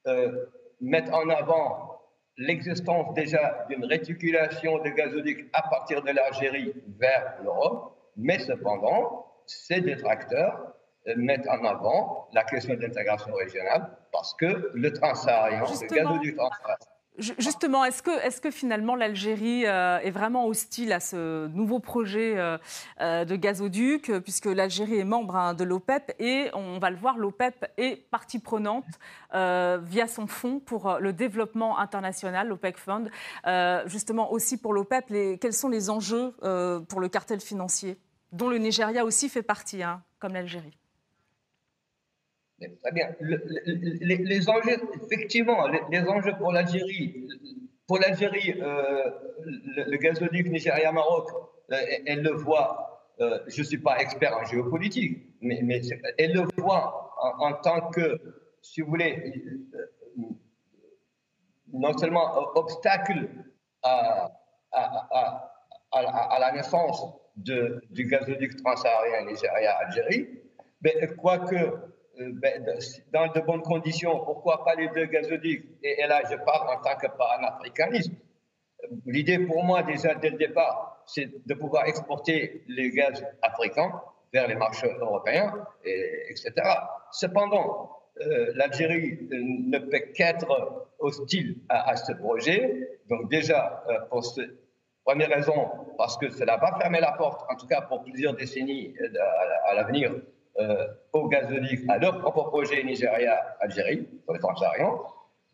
euh, 0.06 0.46
mettent 0.80 1.12
en 1.12 1.28
avant 1.28 1.97
l'existence 2.38 3.12
déjà 3.14 3.66
d'une 3.68 3.84
réticulation 3.84 4.78
de 4.78 4.88
gazoducs 4.90 5.48
à 5.52 5.68
partir 5.68 6.02
de 6.02 6.10
l'Algérie 6.10 6.72
vers 6.98 7.34
l'Europe, 7.42 7.96
mais 8.16 8.38
cependant, 8.38 9.26
ces 9.46 9.80
détracteurs 9.80 10.74
euh, 11.08 11.14
mettent 11.16 11.48
en 11.48 11.64
avant 11.64 12.28
la 12.32 12.44
question 12.44 12.74
d'intégration 12.74 13.34
régionale 13.34 13.90
parce 14.12 14.34
que 14.34 14.70
le 14.72 14.92
transsaharien, 14.92 15.60
le 15.60 15.94
gazoduc 15.94 16.36
transsaharien, 16.36 16.76
Justement, 17.18 17.84
est-ce 17.84 18.40
que, 18.40 18.50
finalement 18.50 18.94
l'Algérie 18.94 19.66
euh, 19.66 19.98
est 19.98 20.10
vraiment 20.10 20.46
hostile 20.46 20.92
à 20.92 21.00
ce 21.00 21.48
nouveau 21.48 21.80
projet 21.80 22.38
euh, 22.38 22.58
euh, 23.00 23.24
de 23.24 23.34
gazoduc, 23.34 24.12
puisque 24.20 24.46
l'Algérie 24.46 24.98
est 24.98 25.04
membre 25.04 25.34
hein, 25.34 25.54
de 25.54 25.64
l'OPEP 25.64 26.14
et 26.20 26.48
on 26.54 26.78
va 26.78 26.90
le 26.90 26.96
voir, 26.96 27.18
l'OPEP 27.18 27.66
est 27.76 27.96
partie 28.10 28.38
prenante 28.38 28.84
via 29.32 30.06
son 30.06 30.26
fonds 30.26 30.60
pour 30.60 30.98
le 31.00 31.12
développement 31.12 31.78
international, 31.78 32.48
l'OPEC 32.48 32.78
Fund. 32.78 33.10
justement, 33.86 34.32
aussi 34.32 34.56
pour 34.56 34.72
l'OPEP, 34.72 35.38
quels 35.40 35.52
sont 35.52 35.68
les 35.68 35.90
enjeux 35.90 36.34
pour 36.88 37.00
le 37.00 37.08
cartel 37.08 37.40
financier, 37.40 37.98
dont 38.32 38.48
le 38.48 38.58
Nigeria 38.58 39.04
aussi 39.04 39.28
fait 39.28 39.42
partie, 39.42 39.82
hein, 39.82 40.02
comme 40.18 40.34
l'Algérie? 40.34 40.78
Très 42.58 42.92
bien. 42.92 43.14
les, 43.20 44.48
enjeux, 44.48 44.76
effectivement, 45.04 45.68
les, 45.90 46.00
enjeux 46.00 46.32
pour 46.38 46.50
l'Algérie, 46.52 47.28
pour 47.86 47.98
l'Algérie, 47.98 48.52
euh, 48.60 49.10
le, 49.86 49.96
gazoduc 49.96 50.48
Nigeria-Maroc, 50.48 51.30
euh, 51.70 51.76
elle 52.06 52.22
le 52.22 52.32
voit, 52.32 53.12
euh, 53.20 53.38
je 53.46 53.60
ne 53.60 53.66
suis 53.66 53.78
pas 53.78 53.98
expert 53.98 54.36
en 54.36 54.44
géopolitique, 54.44 55.24
mais, 55.40 55.60
elle 56.18 56.32
le 56.32 56.42
voit 56.56 57.14
en, 57.38 57.52
tant 57.54 57.90
que, 57.90 58.20
si 58.60 58.80
vous 58.80 58.88
voulez, 58.88 59.32
non 61.72 61.96
seulement 61.96 62.56
obstacle 62.56 63.28
à, 63.84 64.32
à, 64.72 65.52
à, 65.92 66.38
la 66.40 66.52
naissance 66.52 67.06
du 67.36 68.04
gazoduc 68.04 68.56
transsaharien 68.56 69.26
Nigeria-Algérie, 69.26 70.28
mais 70.82 71.08
quoique 71.16 71.72
ben, 72.18 72.64
dans 73.12 73.32
de 73.32 73.40
bonnes 73.40 73.62
conditions, 73.62 74.24
pourquoi 74.24 74.64
pas 74.64 74.74
les 74.74 74.88
deux 74.88 75.06
gazoducs? 75.06 75.66
Et, 75.82 76.06
là, 76.06 76.22
je 76.30 76.36
parle 76.36 76.68
en 76.76 76.82
tant 76.82 76.96
que 76.96 77.06
panafricaniste. 77.06 78.12
L'idée 79.06 79.38
pour 79.38 79.64
moi, 79.64 79.82
déjà 79.82 80.14
dès 80.14 80.30
le 80.30 80.38
départ, 80.38 81.02
c'est 81.06 81.28
de 81.46 81.54
pouvoir 81.54 81.86
exporter 81.86 82.62
les 82.68 82.90
gaz 82.90 83.24
africains 83.42 84.00
vers 84.32 84.46
les 84.46 84.54
marchés 84.54 84.90
européens, 85.00 85.52
et, 85.84 86.26
etc. 86.30 86.52
Cependant, 87.12 87.90
euh, 88.20 88.52
l'Algérie 88.54 89.18
euh, 89.32 89.36
ne 89.40 89.78
peut 89.78 90.12
qu'être 90.14 90.86
hostile 90.98 91.58
à, 91.68 91.96
ce 91.96 92.12
projet. 92.12 92.98
Donc 93.08 93.30
déjà, 93.30 93.84
pour 94.10 94.24
ce, 94.24 94.42
première 95.08 95.30
raison, 95.30 95.70
parce 95.96 96.18
que 96.18 96.28
cela 96.28 96.58
va 96.58 96.78
fermer 96.78 97.00
la 97.00 97.12
porte, 97.12 97.50
en 97.50 97.56
tout 97.56 97.66
cas 97.66 97.80
pour 97.80 98.02
plusieurs 98.04 98.34
décennies 98.34 98.94
à 99.64 99.72
l'avenir, 99.72 100.12
euh, 100.12 100.20
au 101.12 101.28
gazoduc 101.28 101.84
à 101.88 101.98
leur 101.98 102.18
propre 102.18 102.48
projet 102.48 102.82
Nigeria-Algérie, 102.82 104.08
pour 104.24 104.34
les 104.34 104.40
transsahariens. 104.40 104.98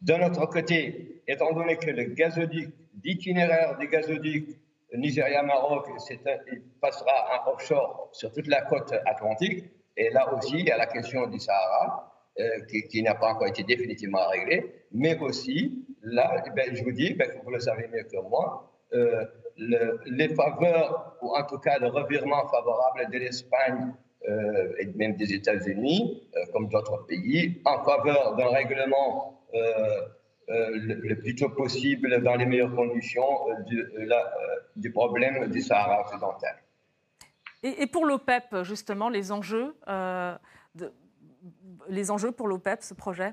De 0.01 0.15
notre 0.15 0.47
côté, 0.47 1.23
étant 1.27 1.53
donné 1.53 1.77
que 1.77 1.91
le 1.91 2.05
gazoduc, 2.05 2.75
l'itinéraire 3.03 3.77
des 3.79 3.89
gazoducs 3.89 4.59
Nigeria-Maroc, 4.97 5.89
il 6.53 6.63
passera 6.81 7.45
en 7.47 7.53
offshore 7.53 8.09
sur 8.13 8.33
toute 8.33 8.47
la 8.47 8.63
côte 8.63 8.93
atlantique, 9.07 9.65
et 9.97 10.11
là 10.11 10.33
aussi, 10.35 10.59
il 10.59 10.67
y 10.67 10.71
a 10.71 10.77
la 10.77 10.87
question 10.87 11.27
du 11.27 11.39
Sahara, 11.39 12.13
euh, 12.41 12.61
qui, 12.91 13.03
n'a 13.03 13.15
pas 13.15 13.29
encore 13.29 13.47
été 13.47 13.63
définitivement 13.63 14.27
réglée, 14.29 14.87
mais 14.93 15.17
aussi, 15.21 15.87
là, 16.03 16.43
ben, 16.57 16.75
je 16.75 16.83
vous 16.83 16.93
dis, 16.93 17.15
ben, 17.15 17.31
vous 17.45 17.51
le 17.51 17.61
savez 17.61 17.87
mieux 17.89 18.03
que 18.03 18.21
moi, 18.29 18.73
euh, 18.93 19.25
les 19.57 20.29
faveurs, 20.35 21.17
ou 21.23 21.37
en 21.37 21.45
tout 21.45 21.59
cas 21.59 21.79
le 21.79 21.87
revirement 21.87 22.45
favorable 22.49 23.09
de 23.13 23.19
l'Espagne 23.19 23.93
euh, 23.93 23.95
et 24.27 24.87
même 24.95 25.17
des 25.17 25.35
États-Unis, 25.35 26.29
euh, 26.37 26.41
comme 26.53 26.69
d'autres 26.69 27.07
pays, 27.07 27.61
en 27.65 27.85
faveur 27.85 28.37
d'un 28.37 28.49
règlement 28.49 29.43
euh, 29.55 30.01
le, 30.49 31.15
plus 31.15 31.35
tôt 31.35 31.51
possible, 31.51 32.23
dans 32.23 32.37
les 32.37 32.47
meilleures 32.47 32.75
conditions, 32.75 33.47
du, 33.67 33.85
du 34.77 34.93
problème 34.93 35.51
du 35.51 35.61
Sahara 35.61 36.03
occidental. 36.03 36.57
Et, 37.63 37.87
pour 37.87 38.05
l'OPEP, 38.05 38.63
justement, 38.63 39.09
les 39.09 39.33
enjeux, 39.33 39.75
les 41.89 42.11
enjeux 42.11 42.31
pour 42.31 42.47
l'OPEP, 42.47 42.83
ce 42.83 42.93
projet? 42.93 43.33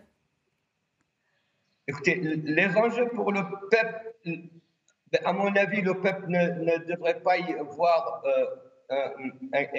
Écoutez, 1.85 2.15
les 2.15 2.77
enjeux 2.77 3.09
pour 3.09 3.33
l'OPEP, 3.33 4.15
ben, 4.25 5.21
à 5.25 5.33
mon 5.33 5.53
avis, 5.53 5.81
l'OPEP 5.81 6.29
ne, 6.29 6.63
ne, 6.63 6.85
devrait 6.85 7.19
pas 7.19 7.37
y 7.39 7.53
voir 7.75 8.23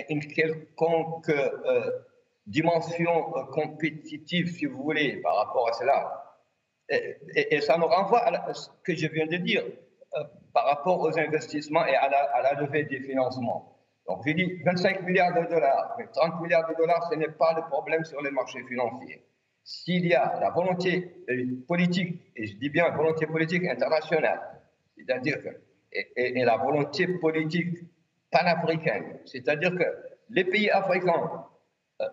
une 0.08 0.26
quelconque 0.26 1.30
dimension 2.46 3.32
compétitive, 3.52 4.48
si 4.48 4.66
vous 4.66 4.82
voulez, 4.82 5.16
par 5.22 5.36
rapport 5.36 5.68
à 5.68 5.72
cela. 5.72 6.22
Et, 7.34 7.60
ça 7.60 7.78
me 7.78 7.84
renvoie 7.84 8.20
à 8.20 8.54
ce 8.54 8.68
que 8.84 8.94
je 8.94 9.06
viens 9.06 9.26
de 9.26 9.36
dire 9.36 9.64
euh, 9.64 10.24
par 10.52 10.66
rapport 10.66 11.00
aux 11.00 11.18
investissements 11.18 11.86
et 11.86 11.94
à 11.94 12.08
la, 12.08 12.60
levée 12.60 12.84
des 12.84 13.00
financements. 13.00 13.78
Donc, 14.06 14.22
j'ai 14.26 14.34
dit 14.34 14.60
25 14.64 15.02
milliards 15.02 15.32
de 15.32 15.48
dollars, 15.48 15.94
mais 15.96 16.06
30 16.12 16.42
milliards 16.42 16.68
de 16.68 16.74
dollars, 16.74 17.08
ce 17.10 17.16
n'est 17.16 17.28
pas 17.30 17.54
le 17.54 17.62
problème 17.70 18.04
sur 18.04 18.20
les 18.20 18.30
marchés 18.30 18.62
financiers. 18.64 19.24
S'il 19.64 20.06
y 20.06 20.14
a 20.14 20.38
la 20.40 20.50
volonté 20.50 21.24
euh, 21.30 21.64
politique, 21.68 22.20
et 22.36 22.46
je 22.46 22.56
dis 22.56 22.68
bien 22.68 22.90
volonté 22.90 23.26
politique 23.26 23.64
internationale, 23.64 24.40
c'est-à-dire 24.98 25.40
que, 25.42 25.48
et, 26.16 26.44
la 26.44 26.56
volonté 26.56 27.06
politique 27.06 27.78
panafricaine, 28.32 29.20
c'est-à-dire 29.26 29.76
que 29.76 29.84
les 30.30 30.44
pays 30.44 30.70
africains, 30.70 31.46
euh, 32.00 32.06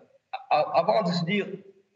avant 0.50 1.02
de 1.02 1.08
se 1.08 1.24
dire 1.24 1.46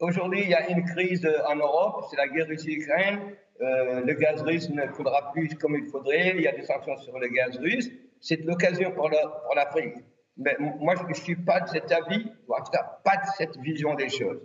Aujourd'hui, 0.01 0.41
il 0.43 0.49
y 0.49 0.53
a 0.53 0.69
une 0.69 0.83
crise 0.83 1.25
en 1.47 1.55
Europe, 1.55 2.05
c'est 2.09 2.17
la 2.17 2.27
guerre 2.27 2.47
Russie-Ukraine. 2.47 3.19
Euh, 3.61 4.01
le 4.01 4.13
gaz 4.15 4.41
russe 4.41 4.69
ne 4.69 4.85
coulera 4.87 5.31
plus 5.31 5.55
comme 5.55 5.75
il 5.77 5.85
faudrait. 5.89 6.33
Il 6.35 6.41
y 6.41 6.47
a 6.47 6.51
des 6.51 6.63
sanctions 6.63 6.97
sur 6.97 7.17
le 7.17 7.29
gaz 7.29 7.57
russe. 7.57 7.89
C'est 8.19 8.43
l'occasion 8.43 8.91
pour 8.91 9.09
l'Afrique. 9.55 9.95
Mais 10.35 10.57
moi, 10.59 10.95
je 10.95 11.03
ne 11.07 11.13
suis 11.13 11.37
pas 11.37 11.61
de 11.61 11.69
cet 11.69 11.89
avis, 11.93 12.29
en 12.49 12.61
tout 12.61 12.71
cas 12.71 12.99
pas 13.05 13.15
de 13.17 13.27
cette 13.37 13.55
vision 13.57 13.93
des 13.93 14.09
choses. 14.09 14.41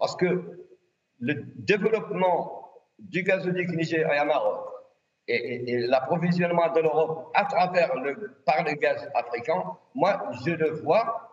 Parce 0.00 0.16
que 0.16 0.66
le 1.20 1.34
développement 1.54 2.68
du 2.98 3.22
gazoduc 3.22 3.68
Niger-Maroc 3.70 4.66
et, 5.28 5.86
l'approvisionnement 5.86 6.72
de 6.72 6.80
l'Europe 6.80 7.30
à 7.34 7.44
travers 7.44 7.92
par 8.46 8.64
le 8.64 8.72
gaz 8.74 9.08
africain, 9.14 9.62
moi, 9.94 10.30
je 10.44 10.52
le 10.52 10.70
vois 10.80 11.28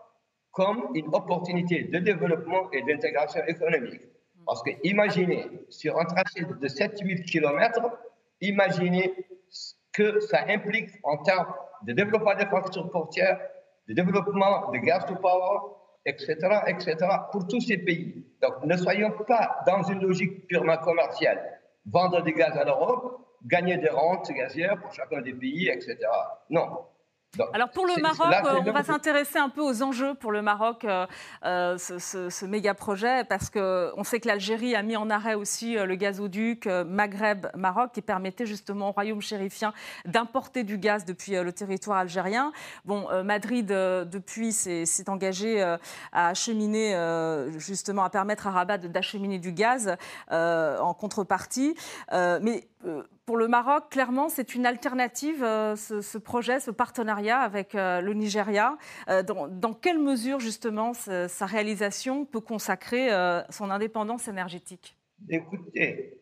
comme 0.52 0.90
une 0.94 1.08
opportunité 1.14 1.84
de 1.84 2.00
développement 2.00 2.72
et 2.72 2.82
d'intégration 2.84 3.42
économique. 3.48 4.02
Parce 4.46 4.62
que 4.64 4.72
imaginez, 4.84 5.50
sur 5.70 6.00
un 6.00 6.06
tracé 6.06 6.46
de 6.46 6.68
7000 6.68 7.24
km, 7.24 7.82
imaginez 8.42 9.14
ce 9.50 9.74
que 9.92 10.20
ça 10.20 10.46
implique 10.48 10.90
en 11.04 11.18
termes 11.24 11.54
de 11.84 11.94
développement 11.94 12.36
d'infrastructures 12.36 12.90
portières, 12.92 13.40
de 13.88 13.94
développement 13.94 14.72
de 14.72 14.78
gas 14.80 15.06
to 15.06 15.16
power, 15.16 15.60
etc., 16.06 16.38
etc., 16.68 16.96
pour 17.32 17.48
tous 17.48 17.62
ces 17.62 17.78
pays. 17.78 18.26
Donc, 18.42 18.64
ne 18.64 18.78
soyons 18.78 19.12
pas 19.28 19.58
dans 19.66 19.84
une 19.84 20.02
logique 20.02 20.48
purement 20.48 20.78
commerciale. 20.78 21.60
Vendre 21.86 22.22
du 22.22 22.34
gaz 22.34 22.56
à 22.58 22.64
l'Europe, 22.64 23.26
gagner 23.46 23.78
des 23.78 23.90
rentes 23.90 24.32
gazières 24.32 24.78
pour 24.82 24.92
chacun 24.94 25.22
des 25.22 25.34
pays, 25.34 25.70
etc. 25.70 25.98
Non, 26.50 26.88
alors 27.54 27.70
pour 27.70 27.86
le 27.86 28.02
Maroc, 28.02 28.34
on 28.66 28.72
va 28.72 28.84
s'intéresser 28.84 29.38
un 29.38 29.50
peu 29.50 29.62
aux 29.62 29.84
enjeux 29.84 30.14
pour 30.16 30.32
le 30.32 30.42
Maroc, 30.42 30.86
euh, 30.86 31.06
euh, 31.46 31.78
ce, 31.78 32.46
méga 32.46 32.74
projet, 32.74 33.24
parce 33.24 33.50
qu'on 33.50 34.04
sait 34.04 34.20
que 34.20 34.28
l'Algérie 34.28 34.76
a 34.76 34.84
mis 34.84 34.96
en 34.96 35.10
arrêt 35.10 35.34
aussi 35.34 35.78
euh, 35.78 35.86
le 35.86 35.96
gazoduc 35.96 36.68
Maghreb-Maroc 36.68 37.92
qui 37.94 38.02
permettait 38.02 38.46
justement 38.46 38.90
au 38.90 38.92
royaume 38.92 39.22
chérifien 39.22 39.74
d'importer 40.06 40.64
du 40.64 40.78
gaz 40.78 41.06
depuis 41.06 41.34
le 41.34 41.52
territoire 41.52 41.98
algérien. 41.98 42.52
Bon, 42.86 43.08
Madrid, 43.24 43.68
depuis, 43.68 44.52
s'est 44.52 45.10
engagé 45.10 45.62
à 45.62 46.28
acheminer, 46.28 46.96
justement, 47.58 48.04
à 48.04 48.10
permettre 48.10 48.48
à 48.48 48.52
Rabat 48.52 48.78
d'acheminer 48.78 49.40
du 49.40 49.52
gaz 49.52 49.96
en 50.30 50.94
contrepartie. 50.94 51.76
mais 52.12 52.68
pour 53.26 53.38
le 53.38 53.48
Maroc, 53.48 53.90
clairement, 53.90 54.30
c'est 54.30 54.54
une 54.56 54.66
alternative, 54.66 55.44
euh, 55.44 55.76
ce, 55.76 56.18
projet, 56.18 56.60
ce 56.60 56.70
partenariat 56.72 57.40
avec 57.40 57.74
euh, 57.74 58.00
le 58.00 58.14
Nigeria. 58.14 58.78
Euh, 59.10 59.24
dans, 59.24 59.74
quelle 59.74 60.00
mesure, 60.00 60.40
justement, 60.40 60.94
sa 60.94 61.46
réalisation 61.46 62.26
peut 62.26 62.40
consacrer 62.40 63.10
son 63.50 63.72
indépendance 63.72 64.28
énergétique? 64.28 64.98
Écoutez, 65.30 66.22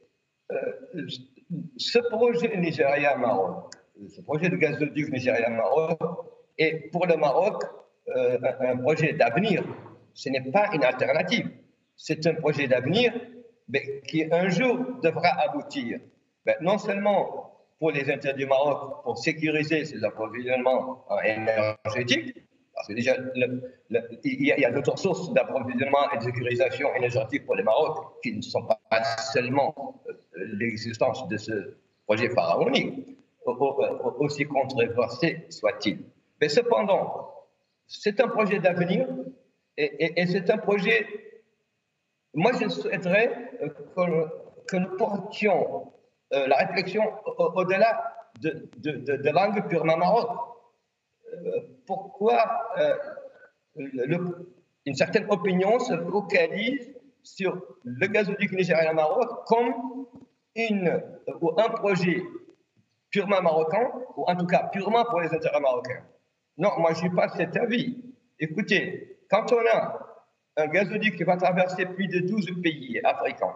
ce 1.77 1.99
projet 2.09 2.57
Nigeria-Maroc, 2.57 3.73
ce 4.07 4.21
projet 4.21 4.49
de 4.49 4.55
gazoduc 4.55 5.11
Nigeria-Maroc, 5.11 5.99
est 6.57 6.89
pour 6.91 7.05
le 7.05 7.17
Maroc 7.17 7.63
un 8.15 8.77
projet 8.77 9.13
d'avenir. 9.13 9.63
Ce 10.13 10.29
n'est 10.29 10.51
pas 10.51 10.69
une 10.73 10.83
alternative. 10.83 11.49
C'est 11.95 12.25
un 12.27 12.35
projet 12.35 12.67
d'avenir 12.67 13.13
qui 14.07 14.25
un 14.31 14.49
jour 14.49 14.77
devra 15.01 15.29
aboutir. 15.41 15.99
Ben, 16.45 16.55
non 16.61 16.77
seulement 16.77 17.53
pour 17.79 17.91
les 17.91 18.09
intérêts 18.09 18.37
du 18.37 18.45
Maroc, 18.45 19.03
pour 19.03 19.17
sécuriser 19.17 19.85
ses 19.85 20.03
approvisionnements 20.03 21.05
énergétiques, 21.23 22.43
parce 22.73 22.87
que 22.87 22.93
déjà, 22.93 23.15
il 24.23 24.45
y 24.45 24.65
a, 24.65 24.71
d'autres 24.71 24.97
sources 24.97 25.31
d'approvisionnement 25.33 26.11
et 26.11 26.17
de 26.17 26.23
sécurisation 26.23 26.93
énergétique 26.95 27.45
pour 27.45 27.55
le 27.55 27.63
Maroc 27.63 28.21
qui 28.23 28.33
ne 28.35 28.41
sont 28.41 28.65
pas 28.65 29.03
seulement 29.33 30.01
euh, 30.07 30.13
l'existence 30.57 31.27
de 31.27 31.37
ce 31.37 31.75
projet 32.05 32.29
pharaonique, 32.29 33.17
aussi 33.45 34.45
controversé 34.45 35.45
soit-il. 35.49 35.99
Mais 36.41 36.49
cependant, 36.49 37.31
c'est 37.85 38.19
un 38.21 38.27
projet 38.27 38.59
d'avenir 38.59 39.07
et, 39.77 40.25
c'est 40.27 40.49
un 40.49 40.57
projet. 40.57 41.05
Moi, 42.33 42.51
je 42.59 42.67
souhaiterais 42.69 43.51
euh, 43.61 44.25
que 44.67 44.77
nous 44.77 44.97
portions 44.97 45.93
euh, 46.33 46.47
la 46.47 46.57
réflexion 46.57 47.03
au-delà 47.37 48.15
de, 48.41 48.69
de, 48.77 49.29
langue 49.29 49.67
purement 49.67 49.97
maroc. 49.97 50.29
Euh, 51.31 51.61
pourquoi 51.85 52.59
euh, 52.77 52.95
une 54.85 54.95
certaine 54.95 55.27
opinion 55.29 55.77
se 55.79 55.95
focalise 55.95 56.91
sur 57.21 57.61
le 57.83 58.07
gazoduc 58.07 58.51
nigérien-maroc 58.51 59.45
comme 59.45 60.05
un 60.55 61.69
projet 61.69 62.23
purement 63.11 63.41
marocain, 63.41 63.91
ou 64.17 64.25
en 64.27 64.35
tout 64.35 64.47
cas 64.47 64.69
purement 64.71 65.05
pour 65.05 65.21
les 65.21 65.33
intérêts 65.33 65.59
marocains? 65.59 66.03
Non, 66.57 66.71
moi 66.79 66.93
je 66.93 66.99
suis 66.99 67.09
pas 67.11 67.29
cet 67.29 67.55
avis. 67.57 68.03
Écoutez, 68.39 69.19
quand 69.29 69.51
on 69.53 69.61
a 69.71 69.99
un 70.57 70.67
gazoduc 70.67 71.15
qui 71.15 71.23
va 71.23 71.37
traverser 71.37 71.85
plus 71.85 72.07
de 72.07 72.19
12 72.19 72.61
pays 72.63 72.99
africains, 73.03 73.55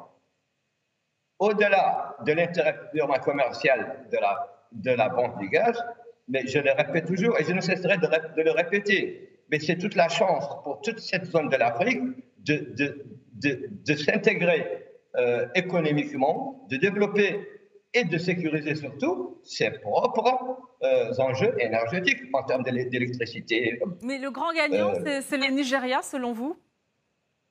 au-delà 1.40 2.16
de 2.26 2.32
l'intérêt 2.34 2.76
purement 2.92 3.20
commercial 3.20 4.06
de 4.12 4.18
la, 4.18 4.48
de 4.72 4.92
la 4.92 5.10
banque 5.10 5.38
du 5.40 5.50
gaz, 5.50 5.82
mais 6.28 6.46
je 6.48 6.60
le 6.60 6.72
répète 6.72 7.06
toujours 7.06 7.40
et 7.40 7.44
je 7.44 7.54
ne 7.54 7.62
cesserai 7.62 7.98
de, 7.98 8.08
de 8.36 8.42
le 8.42 8.52
répéter, 8.52 9.40
mais 9.50 9.60
c'est 9.60 9.78
toute 9.78 9.96
la 9.96 10.10
chance 10.10 10.46
pour 10.64 10.82
toute 10.82 11.00
cette 11.00 11.26
zone 11.26 11.50
de 11.50 11.56
l'Afrique 11.56 12.02
de, 12.40 12.74
de, 12.76 13.06
de, 13.34 13.70
de 13.86 13.94
s'intégrer 13.96 14.86
euh, 15.16 15.48
économiquement, 15.56 16.66
de 16.70 16.78
développer 16.78 17.48
et 17.94 18.04
de 18.04 18.18
sécuriser 18.18 18.76
surtout 18.76 19.40
ses 19.44 19.72
propres 19.72 20.60
euh, 20.84 21.14
enjeux 21.20 21.56
énergétiques 21.60 22.24
en 22.34 22.44
termes 22.44 22.64
d'électricité. 22.64 23.80
Mais 24.02 24.18
le 24.18 24.30
grand 24.30 24.52
gagnant, 24.54 24.94
euh, 24.94 25.22
c'est 25.22 25.38
le 25.38 25.48
Nigeria, 25.48 26.02
selon 26.02 26.34
vous, 26.34 26.60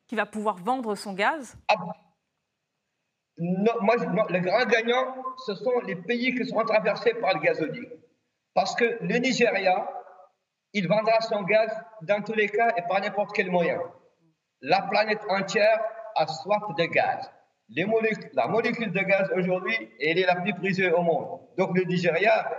qui 0.06 0.14
va 0.14 0.26
pouvoir 0.26 0.56
vendre 0.56 0.94
son 0.94 1.14
gaz? 1.14 1.56
Ah, 1.68 1.76
moi, 3.38 3.96
les 4.30 4.40
grands 4.40 4.64
gagnants, 4.64 5.14
ce 5.46 5.54
sont 5.54 5.80
les 5.86 5.96
pays 5.96 6.34
qui 6.34 6.46
seront 6.46 6.64
traversés 6.64 7.14
par 7.14 7.34
le 7.34 7.40
gazoduc. 7.40 7.88
Parce 8.54 8.74
que 8.74 8.98
le 9.02 9.18
Nigeria, 9.18 9.88
il 10.72 10.88
vendra 10.88 11.20
son 11.20 11.42
gaz 11.42 11.70
dans 12.02 12.22
tous 12.22 12.32
les 12.32 12.48
cas 12.48 12.72
et 12.76 12.82
par 12.88 13.00
n'importe 13.00 13.30
quel 13.34 13.50
moyen. 13.50 13.80
La 14.62 14.82
planète 14.82 15.20
entière 15.28 15.80
a 16.14 16.26
soif 16.26 16.62
de 16.78 16.84
gaz. 16.84 17.30
La 18.34 18.46
molécule 18.46 18.92
de 18.92 19.00
gaz 19.00 19.30
aujourd'hui, 19.36 19.76
elle 20.00 20.18
est 20.18 20.26
la 20.26 20.36
plus 20.36 20.54
prisée 20.54 20.90
au 20.92 21.02
monde. 21.02 21.40
Donc 21.58 21.76
le 21.76 21.84
Nigeria, 21.84 22.50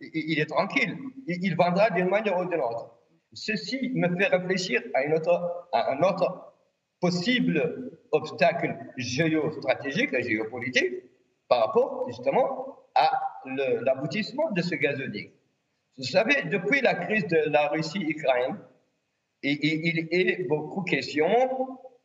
il, 0.00 0.38
est 0.38 0.46
tranquille. 0.46 0.96
Il, 1.26 1.54
vendra 1.54 1.90
d'une 1.90 2.08
manière 2.08 2.38
ou 2.38 2.44
d'une 2.46 2.60
autre. 2.60 2.90
Ceci 3.32 3.92
me 3.94 4.08
fait 4.16 4.26
réfléchir 4.26 4.82
à, 4.94 5.04
une 5.04 5.14
autre, 5.14 5.68
à 5.72 5.92
un 5.92 6.00
autre 6.00 6.53
possible 7.00 7.90
obstacle 8.12 8.76
géostratégique 8.96 10.12
et 10.14 10.22
géopolitique 10.22 11.02
par 11.48 11.66
rapport 11.66 12.06
justement 12.08 12.78
à 12.94 13.10
l'aboutissement 13.82 14.50
de 14.52 14.62
ce 14.62 14.74
gazoduc. 14.74 15.32
Vous 15.96 16.04
savez, 16.04 16.42
depuis 16.44 16.80
la 16.80 16.94
crise 16.94 17.26
de 17.26 17.50
la 17.50 17.68
Russie-Ukraine, 17.68 18.58
il, 19.42 20.08
est 20.10 20.48
beaucoup 20.48 20.82
question, 20.82 21.28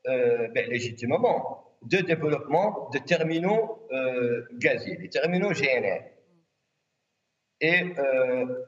euh, 0.08 0.48
ben, 0.50 0.70
légitimement, 0.70 1.66
de 1.84 1.98
développement 1.98 2.90
de 2.94 3.00
terminaux 3.00 3.88
euh, 3.92 4.46
gaziers, 4.56 4.98
des 4.98 5.10
terminaux 5.10 5.52
GNR. 5.52 6.04
Et 7.62 7.84
euh, 7.98 8.66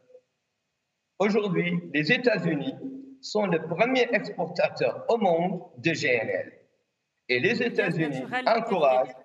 Aujourd'hui, 1.22 1.80
les 1.94 2.12
États-Unis 2.12 2.74
sont 3.22 3.46
le 3.46 3.62
premier 3.68 4.08
exportateur 4.14 5.06
au 5.10 5.18
monde 5.18 5.62
de 5.78 5.92
GNL. 5.92 6.54
Et 7.30 7.40
les 7.40 7.62
États-Unis 7.62 8.24
encouragent 8.46 9.16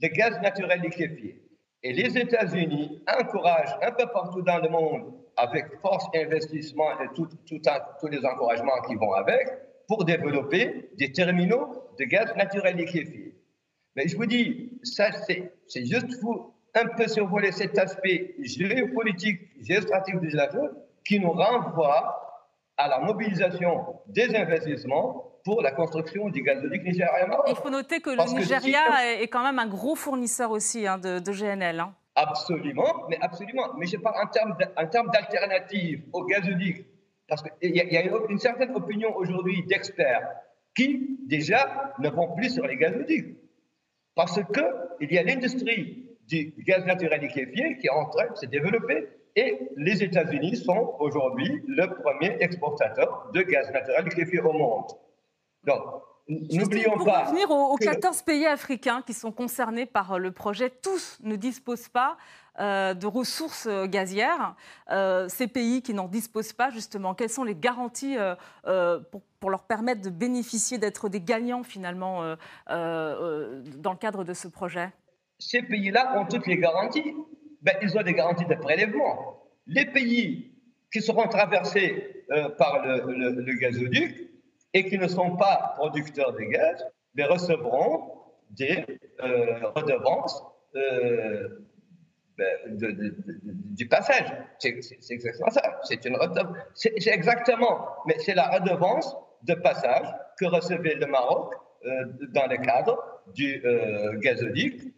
le 0.00 0.08
gaz 0.08 0.40
naturel 0.40 0.80
liquéfié. 0.80 1.42
Et 1.82 1.92
les 1.92 2.16
États-Unis 2.16 3.02
encouragent 3.06 3.76
un 3.82 3.92
peu 3.92 4.06
partout 4.06 4.42
dans 4.42 4.58
le 4.58 4.68
monde, 4.68 5.12
avec 5.36 5.66
force 5.80 6.06
investissement 6.14 7.00
et 7.00 7.08
tout, 7.14 7.28
tous 7.46 8.08
les 8.08 8.24
encouragements 8.24 8.80
qui 8.86 8.94
vont 8.94 9.12
avec, 9.12 9.48
pour 9.88 10.04
développer 10.04 10.90
des 10.96 11.12
terminaux 11.12 11.90
de 11.98 12.04
gaz 12.04 12.34
naturel 12.36 12.76
liquéfié. 12.76 13.34
Mais 13.96 14.08
je 14.08 14.16
vous 14.16 14.26
dis, 14.26 14.78
ça, 14.82 15.10
c'est 15.12 15.84
juste 15.86 16.20
un 16.74 16.86
peu 16.96 17.06
survoler 17.06 17.52
cet 17.52 17.78
aspect 17.78 18.34
géopolitique, 18.40 19.40
géostratégique 19.60 20.20
de 20.20 20.36
la 20.36 20.50
chose, 20.50 20.74
qui 21.04 21.20
nous 21.20 21.32
renvoie 21.32 22.33
à 22.76 22.88
la 22.88 22.98
mobilisation 23.00 24.00
des 24.06 24.34
investissements 24.34 25.30
pour 25.44 25.62
la 25.62 25.72
construction 25.72 26.28
du 26.30 26.42
gazoduc 26.42 26.82
nigérien. 26.82 27.28
Il 27.48 27.56
faut 27.56 27.70
noter 27.70 28.00
que 28.00 28.10
le 28.10 28.38
Nigeria 28.38 29.20
est 29.20 29.28
quand 29.28 29.44
même 29.44 29.58
un 29.58 29.68
gros 29.68 29.94
fournisseur 29.94 30.50
aussi 30.50 30.86
hein, 30.86 30.98
de, 30.98 31.18
GNL. 31.20 31.80
Hein. 31.80 31.94
Absolument, 32.14 33.06
mais 33.08 33.18
absolument. 33.20 33.74
Mais 33.76 33.86
je 33.86 33.96
parle 33.98 34.16
en 34.76 34.86
termes 34.86 35.10
d'alternatives 35.10 36.04
au 36.12 36.24
gazoduc. 36.24 36.86
Parce 37.28 37.42
qu'il 37.42 37.74
y, 37.74 37.78
y, 37.78 37.96
a 37.96 38.02
une 38.28 38.38
certaine 38.38 38.74
opinion 38.74 39.14
aujourd'hui 39.16 39.64
d'experts 39.66 40.28
qui, 40.76 41.18
déjà, 41.26 41.94
ne 41.98 42.10
vont 42.10 42.34
plus 42.34 42.50
sur 42.50 42.66
les 42.66 42.76
gazoducs. 42.76 43.36
Parce 44.14 44.40
qu'il 44.52 45.12
y 45.12 45.18
a 45.18 45.22
l'industrie 45.22 46.06
du 46.26 46.54
gaz 46.66 46.84
naturel 46.84 47.20
liquéfié 47.20 47.76
qui 47.78 47.86
est 47.86 47.90
en 47.90 48.08
train 48.08 48.30
de 48.30 48.36
se 48.36 48.46
développer 48.46 49.08
et 49.36 49.58
les 49.76 50.02
États-Unis 50.02 50.56
sont 50.56 50.94
aujourd'hui 51.00 51.62
le 51.66 51.86
premier 52.02 52.36
exportateur 52.40 53.30
de 53.32 53.42
gaz 53.42 53.70
naturel 53.72 54.04
liquéfié 54.04 54.40
au 54.40 54.52
monde. 54.52 54.86
Donc, 55.64 55.82
n'oublions 56.28 56.96
pas. 56.98 57.22
Pour 57.22 57.26
revenir 57.26 57.50
aux, 57.50 57.76
14 57.76 58.22
pays 58.22 58.46
africains 58.46 59.02
qui 59.04 59.12
sont 59.12 59.32
concernés 59.32 59.86
par 59.86 60.12
euh, 60.12 60.18
le 60.18 60.30
projet, 60.30 60.70
tous 60.70 61.18
ne 61.22 61.36
disposent 61.36 61.88
pas 61.88 62.16
euh, 62.60 62.94
de 62.94 63.06
ressources 63.06 63.66
euh, 63.66 63.86
gazières. 63.86 64.54
ces 65.28 65.48
pays 65.48 65.82
qui 65.82 65.94
n'en 65.94 66.06
disposent 66.06 66.52
pas, 66.52 66.70
justement, 66.70 67.14
quelles 67.14 67.30
sont 67.30 67.44
les 67.44 67.56
garanties 67.56 68.16
pour, 69.10 69.22
pour, 69.40 69.50
leur 69.50 69.64
permettre 69.64 70.02
de 70.02 70.10
bénéficier, 70.10 70.78
d'être 70.78 71.08
des 71.08 71.20
gagnants 71.20 71.64
finalement 71.64 72.36
dans 72.68 73.92
le 73.92 73.98
cadre 73.98 74.22
de 74.22 74.32
ce 74.32 74.48
projet? 74.48 74.90
Ces 75.38 75.62
pays-là 75.62 76.18
ont 76.18 76.26
toutes 76.26 76.46
les 76.46 76.58
garanties 76.58 77.14
ben, 77.64 77.74
ils 77.80 77.96
ont 77.98 78.02
des 78.02 78.12
garanties 78.12 78.44
de 78.44 78.54
prélèvement. 78.54 79.42
Les 79.66 79.86
pays 79.86 80.52
qui 80.92 81.00
seront 81.00 81.26
traversés 81.28 82.24
euh, 82.30 82.50
par 82.50 82.84
le, 82.86 83.58
gazoduc 83.58 84.30
et 84.74 84.84
qui 84.84 84.98
ne 84.98 85.08
sont 85.08 85.36
pas 85.36 85.74
producteurs 85.76 86.32
de 86.34 86.42
gaz 86.42 86.86
ben, 87.14 87.26
recevront 87.26 88.12
des 88.50 88.84
euh, 89.22 89.70
redevances 89.74 90.42
euh, 90.76 91.48
ben, 92.36 92.58
du 92.68 93.88
passage. 93.88 94.30
C'est 94.58 94.76
exactement 95.10 95.50
ça. 95.50 95.80
C'est 95.84 96.04
une 96.04 96.16
redevance. 96.16 96.56
C'est 96.74 97.08
exactement, 97.08 97.88
mais 98.06 98.18
c'est 98.18 98.34
la 98.34 98.48
redevance 98.48 99.16
de 99.42 99.54
passage 99.54 100.06
que 100.38 100.44
recevait 100.44 100.96
le 100.96 101.06
Maroc 101.06 101.54
dans 102.32 102.46
le 102.46 102.56
cadre 102.58 103.22
du 103.34 103.62
gazoduc 104.20 104.93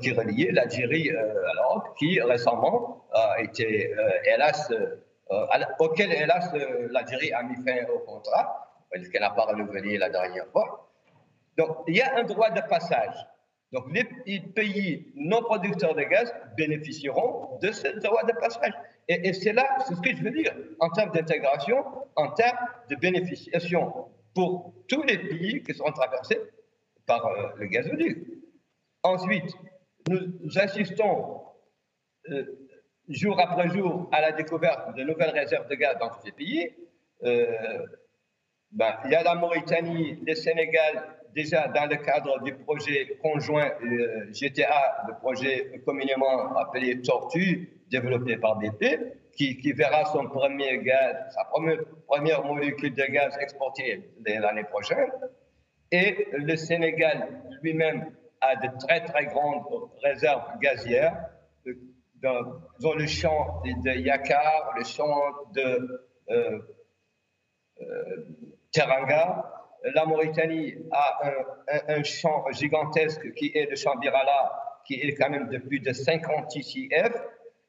qui 0.00 0.12
reliait 0.12 0.52
l'Algérie 0.52 1.10
euh, 1.10 1.50
alors 1.50 1.94
qui 1.98 2.20
récemment 2.20 3.06
a 3.12 3.40
été, 3.40 3.92
euh, 3.94 4.10
hélas, 4.26 4.72
auquel 5.78 6.12
hélas 6.12 6.52
l'Algérie 6.90 7.32
a 7.32 7.42
mis 7.42 7.56
fin 7.64 7.86
au 7.94 8.00
contrat, 8.00 8.84
parce 8.92 9.08
qu'elle 9.08 9.22
n'a 9.22 9.30
pas 9.30 9.44
renouvelé 9.44 9.96
la 9.96 10.10
dernière 10.10 10.46
fois. 10.48 10.90
Donc 11.56 11.78
il 11.88 11.96
y 11.96 12.02
a 12.02 12.16
un 12.16 12.24
droit 12.24 12.50
de 12.50 12.60
passage. 12.68 13.14
Donc 13.72 13.84
les 13.90 14.04
pays 14.40 15.12
non 15.14 15.40
producteurs 15.42 15.94
de 15.94 16.02
gaz 16.02 16.34
bénéficieront 16.56 17.58
de 17.60 17.72
ce 17.72 17.88
droit 18.00 18.24
de 18.24 18.32
passage. 18.32 18.72
Et, 19.08 19.32
c'est 19.32 19.52
là, 19.52 19.66
c'est 19.86 19.94
ce 19.94 20.00
que 20.00 20.14
je 20.14 20.22
veux 20.22 20.30
dire, 20.30 20.54
en 20.78 20.90
termes 20.90 21.10
d'intégration, 21.12 21.84
en 22.16 22.30
termes 22.32 22.58
de 22.88 22.96
bénéficiation 22.96 23.92
pour 24.34 24.72
tous 24.88 25.02
les 25.02 25.18
pays 25.18 25.62
qui 25.62 25.74
seront 25.74 25.92
traversés 25.92 26.38
par 27.06 27.28
le 27.56 27.66
gazoduc. 27.66 28.41
Ensuite, 29.02 29.52
nous 30.08 30.58
assistons 30.58 31.42
euh, 32.30 32.44
jour 33.08 33.40
après 33.40 33.68
jour 33.68 34.08
à 34.12 34.20
la 34.20 34.32
découverte 34.32 34.94
de 34.96 35.02
nouvelles 35.02 35.30
réserves 35.30 35.68
de 35.68 35.74
gaz 35.74 35.98
dans 35.98 36.08
tous 36.08 36.22
ces 36.24 36.32
pays. 36.32 36.70
Euh, 37.24 37.84
ben, 38.70 38.94
il 39.04 39.10
y 39.10 39.14
a 39.14 39.22
la 39.24 39.34
Mauritanie, 39.34 40.18
le 40.24 40.34
Sénégal, 40.34 41.02
déjà 41.34 41.66
dans 41.68 41.86
le 41.86 41.96
cadre 41.96 42.42
du 42.42 42.54
projet 42.54 43.18
conjoint 43.20 43.72
euh, 43.82 44.32
GTA, 44.32 45.04
le 45.08 45.14
projet 45.14 45.82
communément 45.84 46.56
appelé 46.56 47.00
Tortue, 47.02 47.82
développé 47.90 48.36
par 48.36 48.58
BP, 48.58 48.84
qui, 49.36 49.72
verra 49.72 50.04
son 50.04 50.28
premier 50.28 50.78
gaz, 50.78 51.16
sa 51.34 51.44
première 52.06 52.44
molécule 52.44 52.94
de 52.94 53.04
gaz 53.04 53.36
exportée 53.40 54.02
l'année 54.24 54.64
prochaine. 54.64 55.10
Et 55.90 56.28
le 56.32 56.54
Sénégal 56.56 57.28
lui-même 57.62 58.12
a 58.42 58.56
de 58.56 58.68
très 58.78 59.04
très 59.04 59.26
grandes 59.26 59.64
réserves 60.02 60.58
gazières 60.60 61.16
dans, 62.22 62.60
dans 62.80 62.94
le 62.94 63.06
champ 63.06 63.62
de, 63.64 63.90
Yakar, 63.90 64.74
le 64.76 64.84
champ 64.84 65.20
de 65.54 66.08
euh, 66.30 66.58
euh, 67.80 68.16
Teranga. 68.72 69.48
La 69.94 70.06
Mauritanie 70.06 70.74
a 70.92 71.22
un, 71.88 72.02
champ 72.04 72.44
gigantesque 72.52 73.32
qui 73.34 73.50
est 73.52 73.68
le 73.68 73.74
champ 73.74 73.96
d'Irala, 73.96 74.52
qui 74.86 74.94
est 74.94 75.14
quand 75.14 75.28
même 75.28 75.48
de 75.48 75.58
plus 75.58 75.80
de 75.80 75.92
50 75.92 76.54
ICF. 76.54 77.12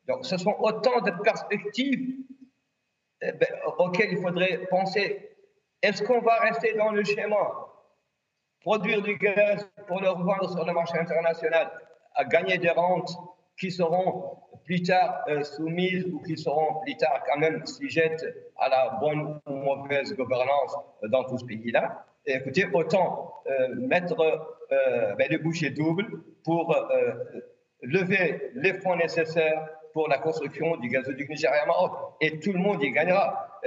Donc 0.07 0.25
ce 0.25 0.37
sont 0.37 0.55
autant 0.59 1.01
de 1.01 1.11
perspectives 1.23 2.17
eh 3.21 3.31
ben, 3.31 3.49
auxquelles 3.77 4.11
il 4.11 4.21
faudrait 4.21 4.59
penser. 4.69 5.31
Est-ce 5.81 6.03
qu'on 6.03 6.21
va 6.21 6.35
rester 6.39 6.73
dans 6.73 6.91
le 6.91 7.03
schéma? 7.03 7.72
Produire 8.63 9.01
du 9.01 9.17
gaz 9.17 9.69
pour 9.87 10.01
le 10.01 10.09
revendre 10.09 10.49
sur 10.49 10.65
le 10.65 10.73
marché 10.73 10.97
international, 10.97 11.69
à 12.15 12.23
gagner 12.25 12.57
des 12.57 12.69
rentes 12.69 13.11
qui 13.59 13.69
seront 13.71 14.37
plus 14.65 14.81
tard 14.81 15.23
euh, 15.27 15.43
soumises 15.43 16.05
ou 16.05 16.19
qui 16.19 16.37
seront 16.37 16.81
plus 16.81 16.95
tard 16.95 17.21
quand 17.27 17.37
même 17.37 17.65
sujettes 17.65 18.25
à 18.57 18.69
la 18.69 18.97
bonne 19.01 19.39
ou 19.45 19.53
mauvaise 19.53 20.15
gouvernance 20.15 20.75
dans 21.09 21.25
tout 21.25 21.37
ce 21.37 21.45
pays-là. 21.45 22.05
écoutez, 22.25 22.65
autant 22.73 23.33
euh, 23.47 23.75
mettre 23.75 24.19
euh, 24.71 25.15
ben, 25.15 25.27
le 25.29 25.37
boucher 25.39 25.69
double 25.69 26.23
pour 26.45 26.75
lever 27.81 28.51
les 28.55 28.73
fonds 28.75 28.95
nécessaires 28.95 29.67
pour 29.93 30.07
la 30.07 30.17
construction 30.17 30.77
du 30.77 30.87
gazoduc 30.87 31.29
Nigeria-Maroc. 31.29 31.91
Et 32.21 32.39
tout 32.39 32.53
le 32.53 32.59
monde 32.59 32.81
y 32.81 32.91
gagnera 32.91 33.59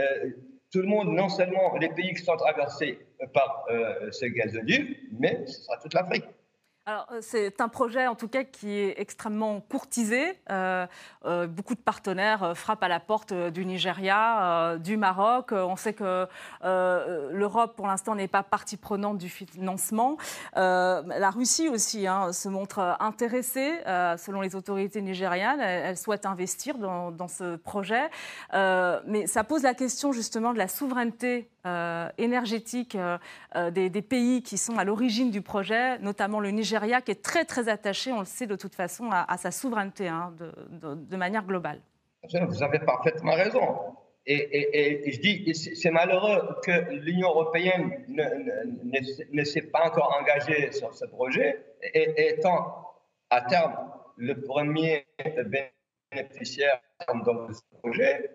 tout 0.72 0.80
le 0.80 0.88
monde, 0.88 1.08
non 1.08 1.28
seulement 1.28 1.76
les 1.76 1.88
pays 1.90 2.12
qui 2.14 2.22
sont 2.22 2.36
traversés 2.36 2.98
par 3.32 3.64
euh, 3.70 4.10
ce 4.10 4.26
gazoduc, 4.26 4.98
mais 5.18 5.46
ce 5.46 5.62
sera 5.62 5.76
toute 5.78 5.94
l'Afrique. 5.94 6.24
Alors, 6.88 7.08
euh, 7.10 7.18
c'est 7.20 7.60
un 7.60 7.66
projet 7.66 8.06
en 8.06 8.14
tout 8.14 8.28
cas 8.28 8.44
qui 8.44 8.70
est 8.70 9.00
extrêmement 9.00 9.60
courtisé. 9.60 10.38
Euh, 10.52 10.86
euh, 11.24 11.48
beaucoup 11.48 11.74
de 11.74 11.80
partenaires 11.80 12.56
frappent 12.56 12.84
à 12.84 12.86
la 12.86 13.00
porte 13.00 13.32
du 13.32 13.66
Nigeria, 13.66 14.76
du 14.78 14.96
Maroc. 14.96 15.50
On 15.50 15.74
sait 15.74 15.94
que 15.94 16.28
l'Europe, 16.62 17.74
pour 17.74 17.88
l'instant, 17.88 18.14
n'est 18.14 18.28
pas 18.28 18.44
partie 18.44 18.76
prenante 18.76 19.18
du 19.18 19.28
financement. 19.28 20.16
la 20.54 21.30
Russie 21.30 21.68
aussi 21.68 22.06
hein, 22.06 22.32
se 22.32 22.48
montre 22.48 22.96
intéressée, 23.00 23.80
selon 24.16 24.40
les 24.40 24.54
autorités 24.54 25.02
nigérianes. 25.02 25.60
Elle, 25.60 25.96
souhaite 25.96 26.24
investir 26.24 26.78
dans, 26.78 27.28
ce 27.28 27.56
projet. 27.56 28.08
mais 28.52 29.26
ça 29.26 29.42
pose 29.42 29.64
la 29.64 29.74
question 29.74 30.12
justement 30.12 30.52
de 30.52 30.58
la 30.58 30.68
souveraineté 30.68 31.50
énergétique 32.18 32.96
euh, 33.56 33.70
des, 33.70 34.02
pays 34.02 34.42
qui 34.42 34.58
sont 34.58 34.76
à 34.76 34.84
l'origine 34.84 35.30
du 35.30 35.40
projet, 35.40 35.98
notamment 36.00 36.40
le 36.40 36.50
Nigeria, 36.50 36.75
qui 37.04 37.10
est 37.10 37.22
très 37.22 37.44
très 37.44 37.68
attaché, 37.68 38.12
on 38.12 38.20
le 38.20 38.24
sait 38.24 38.46
de 38.46 38.56
toute 38.56 38.74
façon, 38.74 39.10
à, 39.10 39.36
sa 39.36 39.50
souveraineté 39.50 40.08
hein, 40.08 40.34
de, 40.38 41.16
manière 41.16 41.44
globale. 41.44 41.80
Vous 42.22 42.62
avez 42.62 42.80
parfaitement 42.80 43.34
raison. 43.34 43.96
Et, 44.28 45.12
je 45.12 45.20
dis, 45.20 45.54
c'est 45.54 45.90
malheureux 45.90 46.56
que 46.64 46.92
l'Union 46.94 47.28
européenne 47.28 48.04
ne, 48.08 49.44
s'est 49.44 49.62
pas 49.62 49.86
encore 49.86 50.16
engagée 50.20 50.72
sur 50.72 50.92
ce 50.94 51.04
projet, 51.06 51.64
et, 51.94 52.30
étant 52.30 52.86
à 53.30 53.42
terme 53.42 53.76
le 54.16 54.40
premier 54.40 55.06
bénéficiaire 56.10 56.80
de 57.08 57.52
ce 57.52 57.60
projet. 57.80 58.30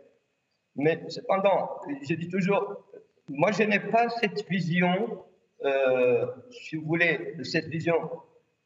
Mais 0.76 1.02
cependant, 1.10 1.82
je 2.08 2.14
dis 2.14 2.30
toujours, 2.30 2.86
moi, 3.28 3.52
je 3.52 3.64
n'ai 3.64 3.80
pas 3.80 4.08
cette 4.10 4.48
vision, 4.48 5.26
euh, 5.66 6.26
si 6.52 6.78
vous 6.78 6.86
voulez, 6.86 7.36
cette 7.44 7.68
vision 7.68 8.10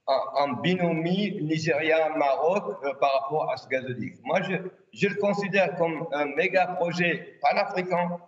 en, 0.07 0.53
binomie 0.61 1.41
Nigeria-Maroc 1.41 2.77
euh, 2.83 2.93
par 2.95 3.21
rapport 3.21 3.51
à 3.51 3.57
ce 3.57 3.67
gazoduc. 3.67 4.17
Moi, 4.23 4.41
je, 4.43 5.07
le 5.07 5.15
considère 5.15 5.75
comme 5.77 6.07
un 6.11 6.25
méga 6.25 6.67
projet 6.67 7.37
panafricain 7.41 8.19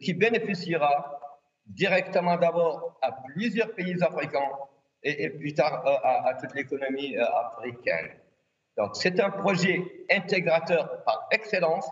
qui 0.00 0.14
bénéficiera 0.14 1.20
directement 1.66 2.36
d'abord 2.36 2.98
à 3.02 3.12
plusieurs 3.12 3.72
pays 3.74 3.96
africains 4.02 4.50
et, 5.02 5.30
plus 5.30 5.54
tard 5.54 5.84
euh, 5.86 5.96
à, 6.02 6.34
toute 6.34 6.54
l'économie 6.54 7.16
euh, 7.16 7.24
africaine. 7.24 8.10
Donc, 8.76 8.90
c'est 8.94 9.18
un 9.20 9.30
projet 9.30 9.82
intégrateur 10.10 11.02
par 11.04 11.28
excellence. 11.30 11.88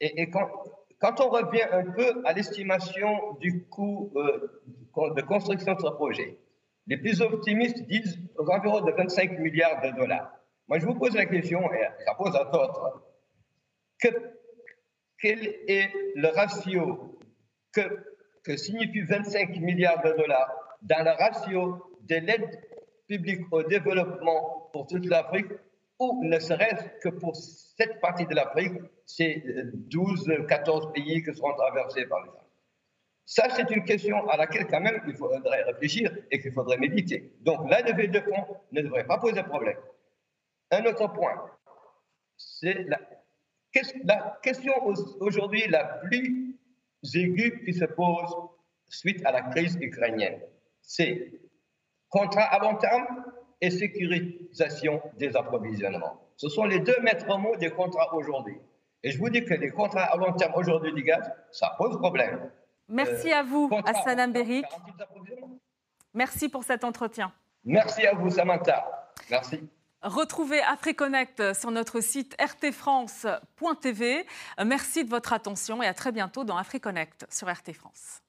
Et, 0.00 0.30
quand, 0.30 1.20
on 1.20 1.28
revient 1.28 1.66
un 1.72 1.90
peu 1.90 2.22
à 2.24 2.32
l'estimation 2.32 3.34
du 3.40 3.64
coût 3.64 4.12
de 4.14 5.22
construction 5.22 5.74
de 5.74 5.80
ce 5.80 5.90
projet, 5.90 6.38
les 6.86 6.96
plus 6.96 7.20
optimistes 7.20 7.82
disent 7.86 8.18
aux 8.36 8.44
de 8.44 8.96
25 8.96 9.38
milliards 9.38 9.80
de 9.82 9.96
dollars. 9.96 10.32
Moi, 10.68 10.78
je 10.78 10.86
vous 10.86 10.94
pose 10.94 11.14
la 11.14 11.26
question, 11.26 11.60
et 11.72 11.86
ça 12.04 12.14
pose 12.14 12.34
à 12.34 12.44
d'autres, 12.44 13.02
que, 14.00 14.08
quel 15.20 15.44
est 15.68 15.90
le 16.16 16.28
ratio 16.28 17.18
que, 17.72 17.82
que 18.44 18.56
signifie 18.56 19.02
25 19.02 19.56
milliards 19.60 20.02
de 20.02 20.12
dollars 20.12 20.50
dans 20.82 21.04
le 21.04 21.10
ratio 21.10 21.82
de 22.02 22.16
l'aide 22.16 22.60
publique 23.06 23.40
au 23.52 23.62
développement 23.62 24.70
pour 24.72 24.86
toute 24.86 25.06
l'Afrique, 25.06 25.52
ou 25.98 26.24
ne 26.24 26.38
serait-ce 26.38 26.84
que 27.00 27.14
pour 27.14 27.36
cette 27.36 28.00
partie 28.00 28.26
de 28.26 28.34
l'Afrique, 28.34 28.72
ces 29.06 29.42
12, 29.74 30.46
14 30.48 30.92
pays 30.92 31.22
qui 31.22 31.34
seront 31.34 31.54
traversés 31.54 32.06
par 32.06 32.24
les 32.24 32.30
ça, 33.34 33.48
c'est 33.48 33.70
une 33.70 33.82
question 33.84 34.28
à 34.28 34.36
laquelle, 34.36 34.66
quand 34.66 34.82
même, 34.82 35.00
il 35.08 35.16
faudrait 35.16 35.62
réfléchir 35.62 36.14
et 36.30 36.38
qu'il 36.38 36.52
faudrait 36.52 36.76
méditer. 36.76 37.32
Donc, 37.40 37.66
la 37.70 37.80
levée 37.80 38.08
de 38.08 38.20
fonds 38.20 38.58
ne 38.72 38.82
devrait 38.82 39.06
pas 39.06 39.16
poser 39.16 39.42
problème. 39.42 39.78
Un 40.70 40.84
autre 40.84 41.10
point, 41.14 41.42
c'est 42.36 42.84
la, 42.84 43.00
question 44.42 44.74
aujourd'hui 45.20 45.66
la 45.68 45.82
plus 46.04 46.58
aiguë 47.14 47.64
qui 47.64 47.72
se 47.72 47.86
pose 47.86 48.36
suite 48.88 49.24
à 49.24 49.32
la 49.32 49.40
crise 49.40 49.78
ukrainienne. 49.80 50.38
C'est 50.82 51.32
contrat 52.10 52.44
à 52.54 52.58
long 52.58 52.76
terme 52.76 53.06
et 53.62 53.70
sécurisation 53.70 55.00
des 55.16 55.34
approvisionnements. 55.38 56.20
Ce 56.36 56.50
sont 56.50 56.66
les 56.66 56.80
deux 56.80 57.00
maîtres 57.00 57.38
mots 57.38 57.56
des 57.56 57.70
contrats 57.70 58.14
aujourd'hui. 58.14 58.58
Et 59.02 59.10
je 59.10 59.16
vous 59.16 59.30
dis 59.30 59.42
que 59.42 59.54
les 59.54 59.70
contrats 59.70 60.04
à 60.04 60.18
long 60.18 60.34
terme 60.34 60.52
aujourd'hui 60.54 60.92
du 60.92 61.02
gaz, 61.02 61.32
ça 61.50 61.74
pose 61.78 61.96
problème. 61.96 62.50
Merci 62.92 63.32
à 63.32 63.42
vous, 63.42 63.70
Hassan 63.86 64.20
Amberic. 64.20 64.66
Merci 66.14 66.48
pour 66.48 66.62
cet 66.62 66.84
entretien. 66.84 67.32
Merci 67.64 68.06
à 68.06 68.14
vous, 68.14 68.30
Samantha. 68.30 69.10
Merci. 69.30 69.68
Retrouvez 70.02 70.60
AfriConnect 70.60 71.54
sur 71.54 71.70
notre 71.70 72.00
site 72.00 72.36
rtfrance.tv. 72.40 74.26
Merci 74.64 75.04
de 75.04 75.10
votre 75.10 75.32
attention 75.32 75.82
et 75.82 75.86
à 75.86 75.94
très 75.94 76.12
bientôt 76.12 76.44
dans 76.44 76.56
AfriConnect 76.56 77.26
sur 77.30 77.48
RT 77.48 77.72
France. 77.72 78.21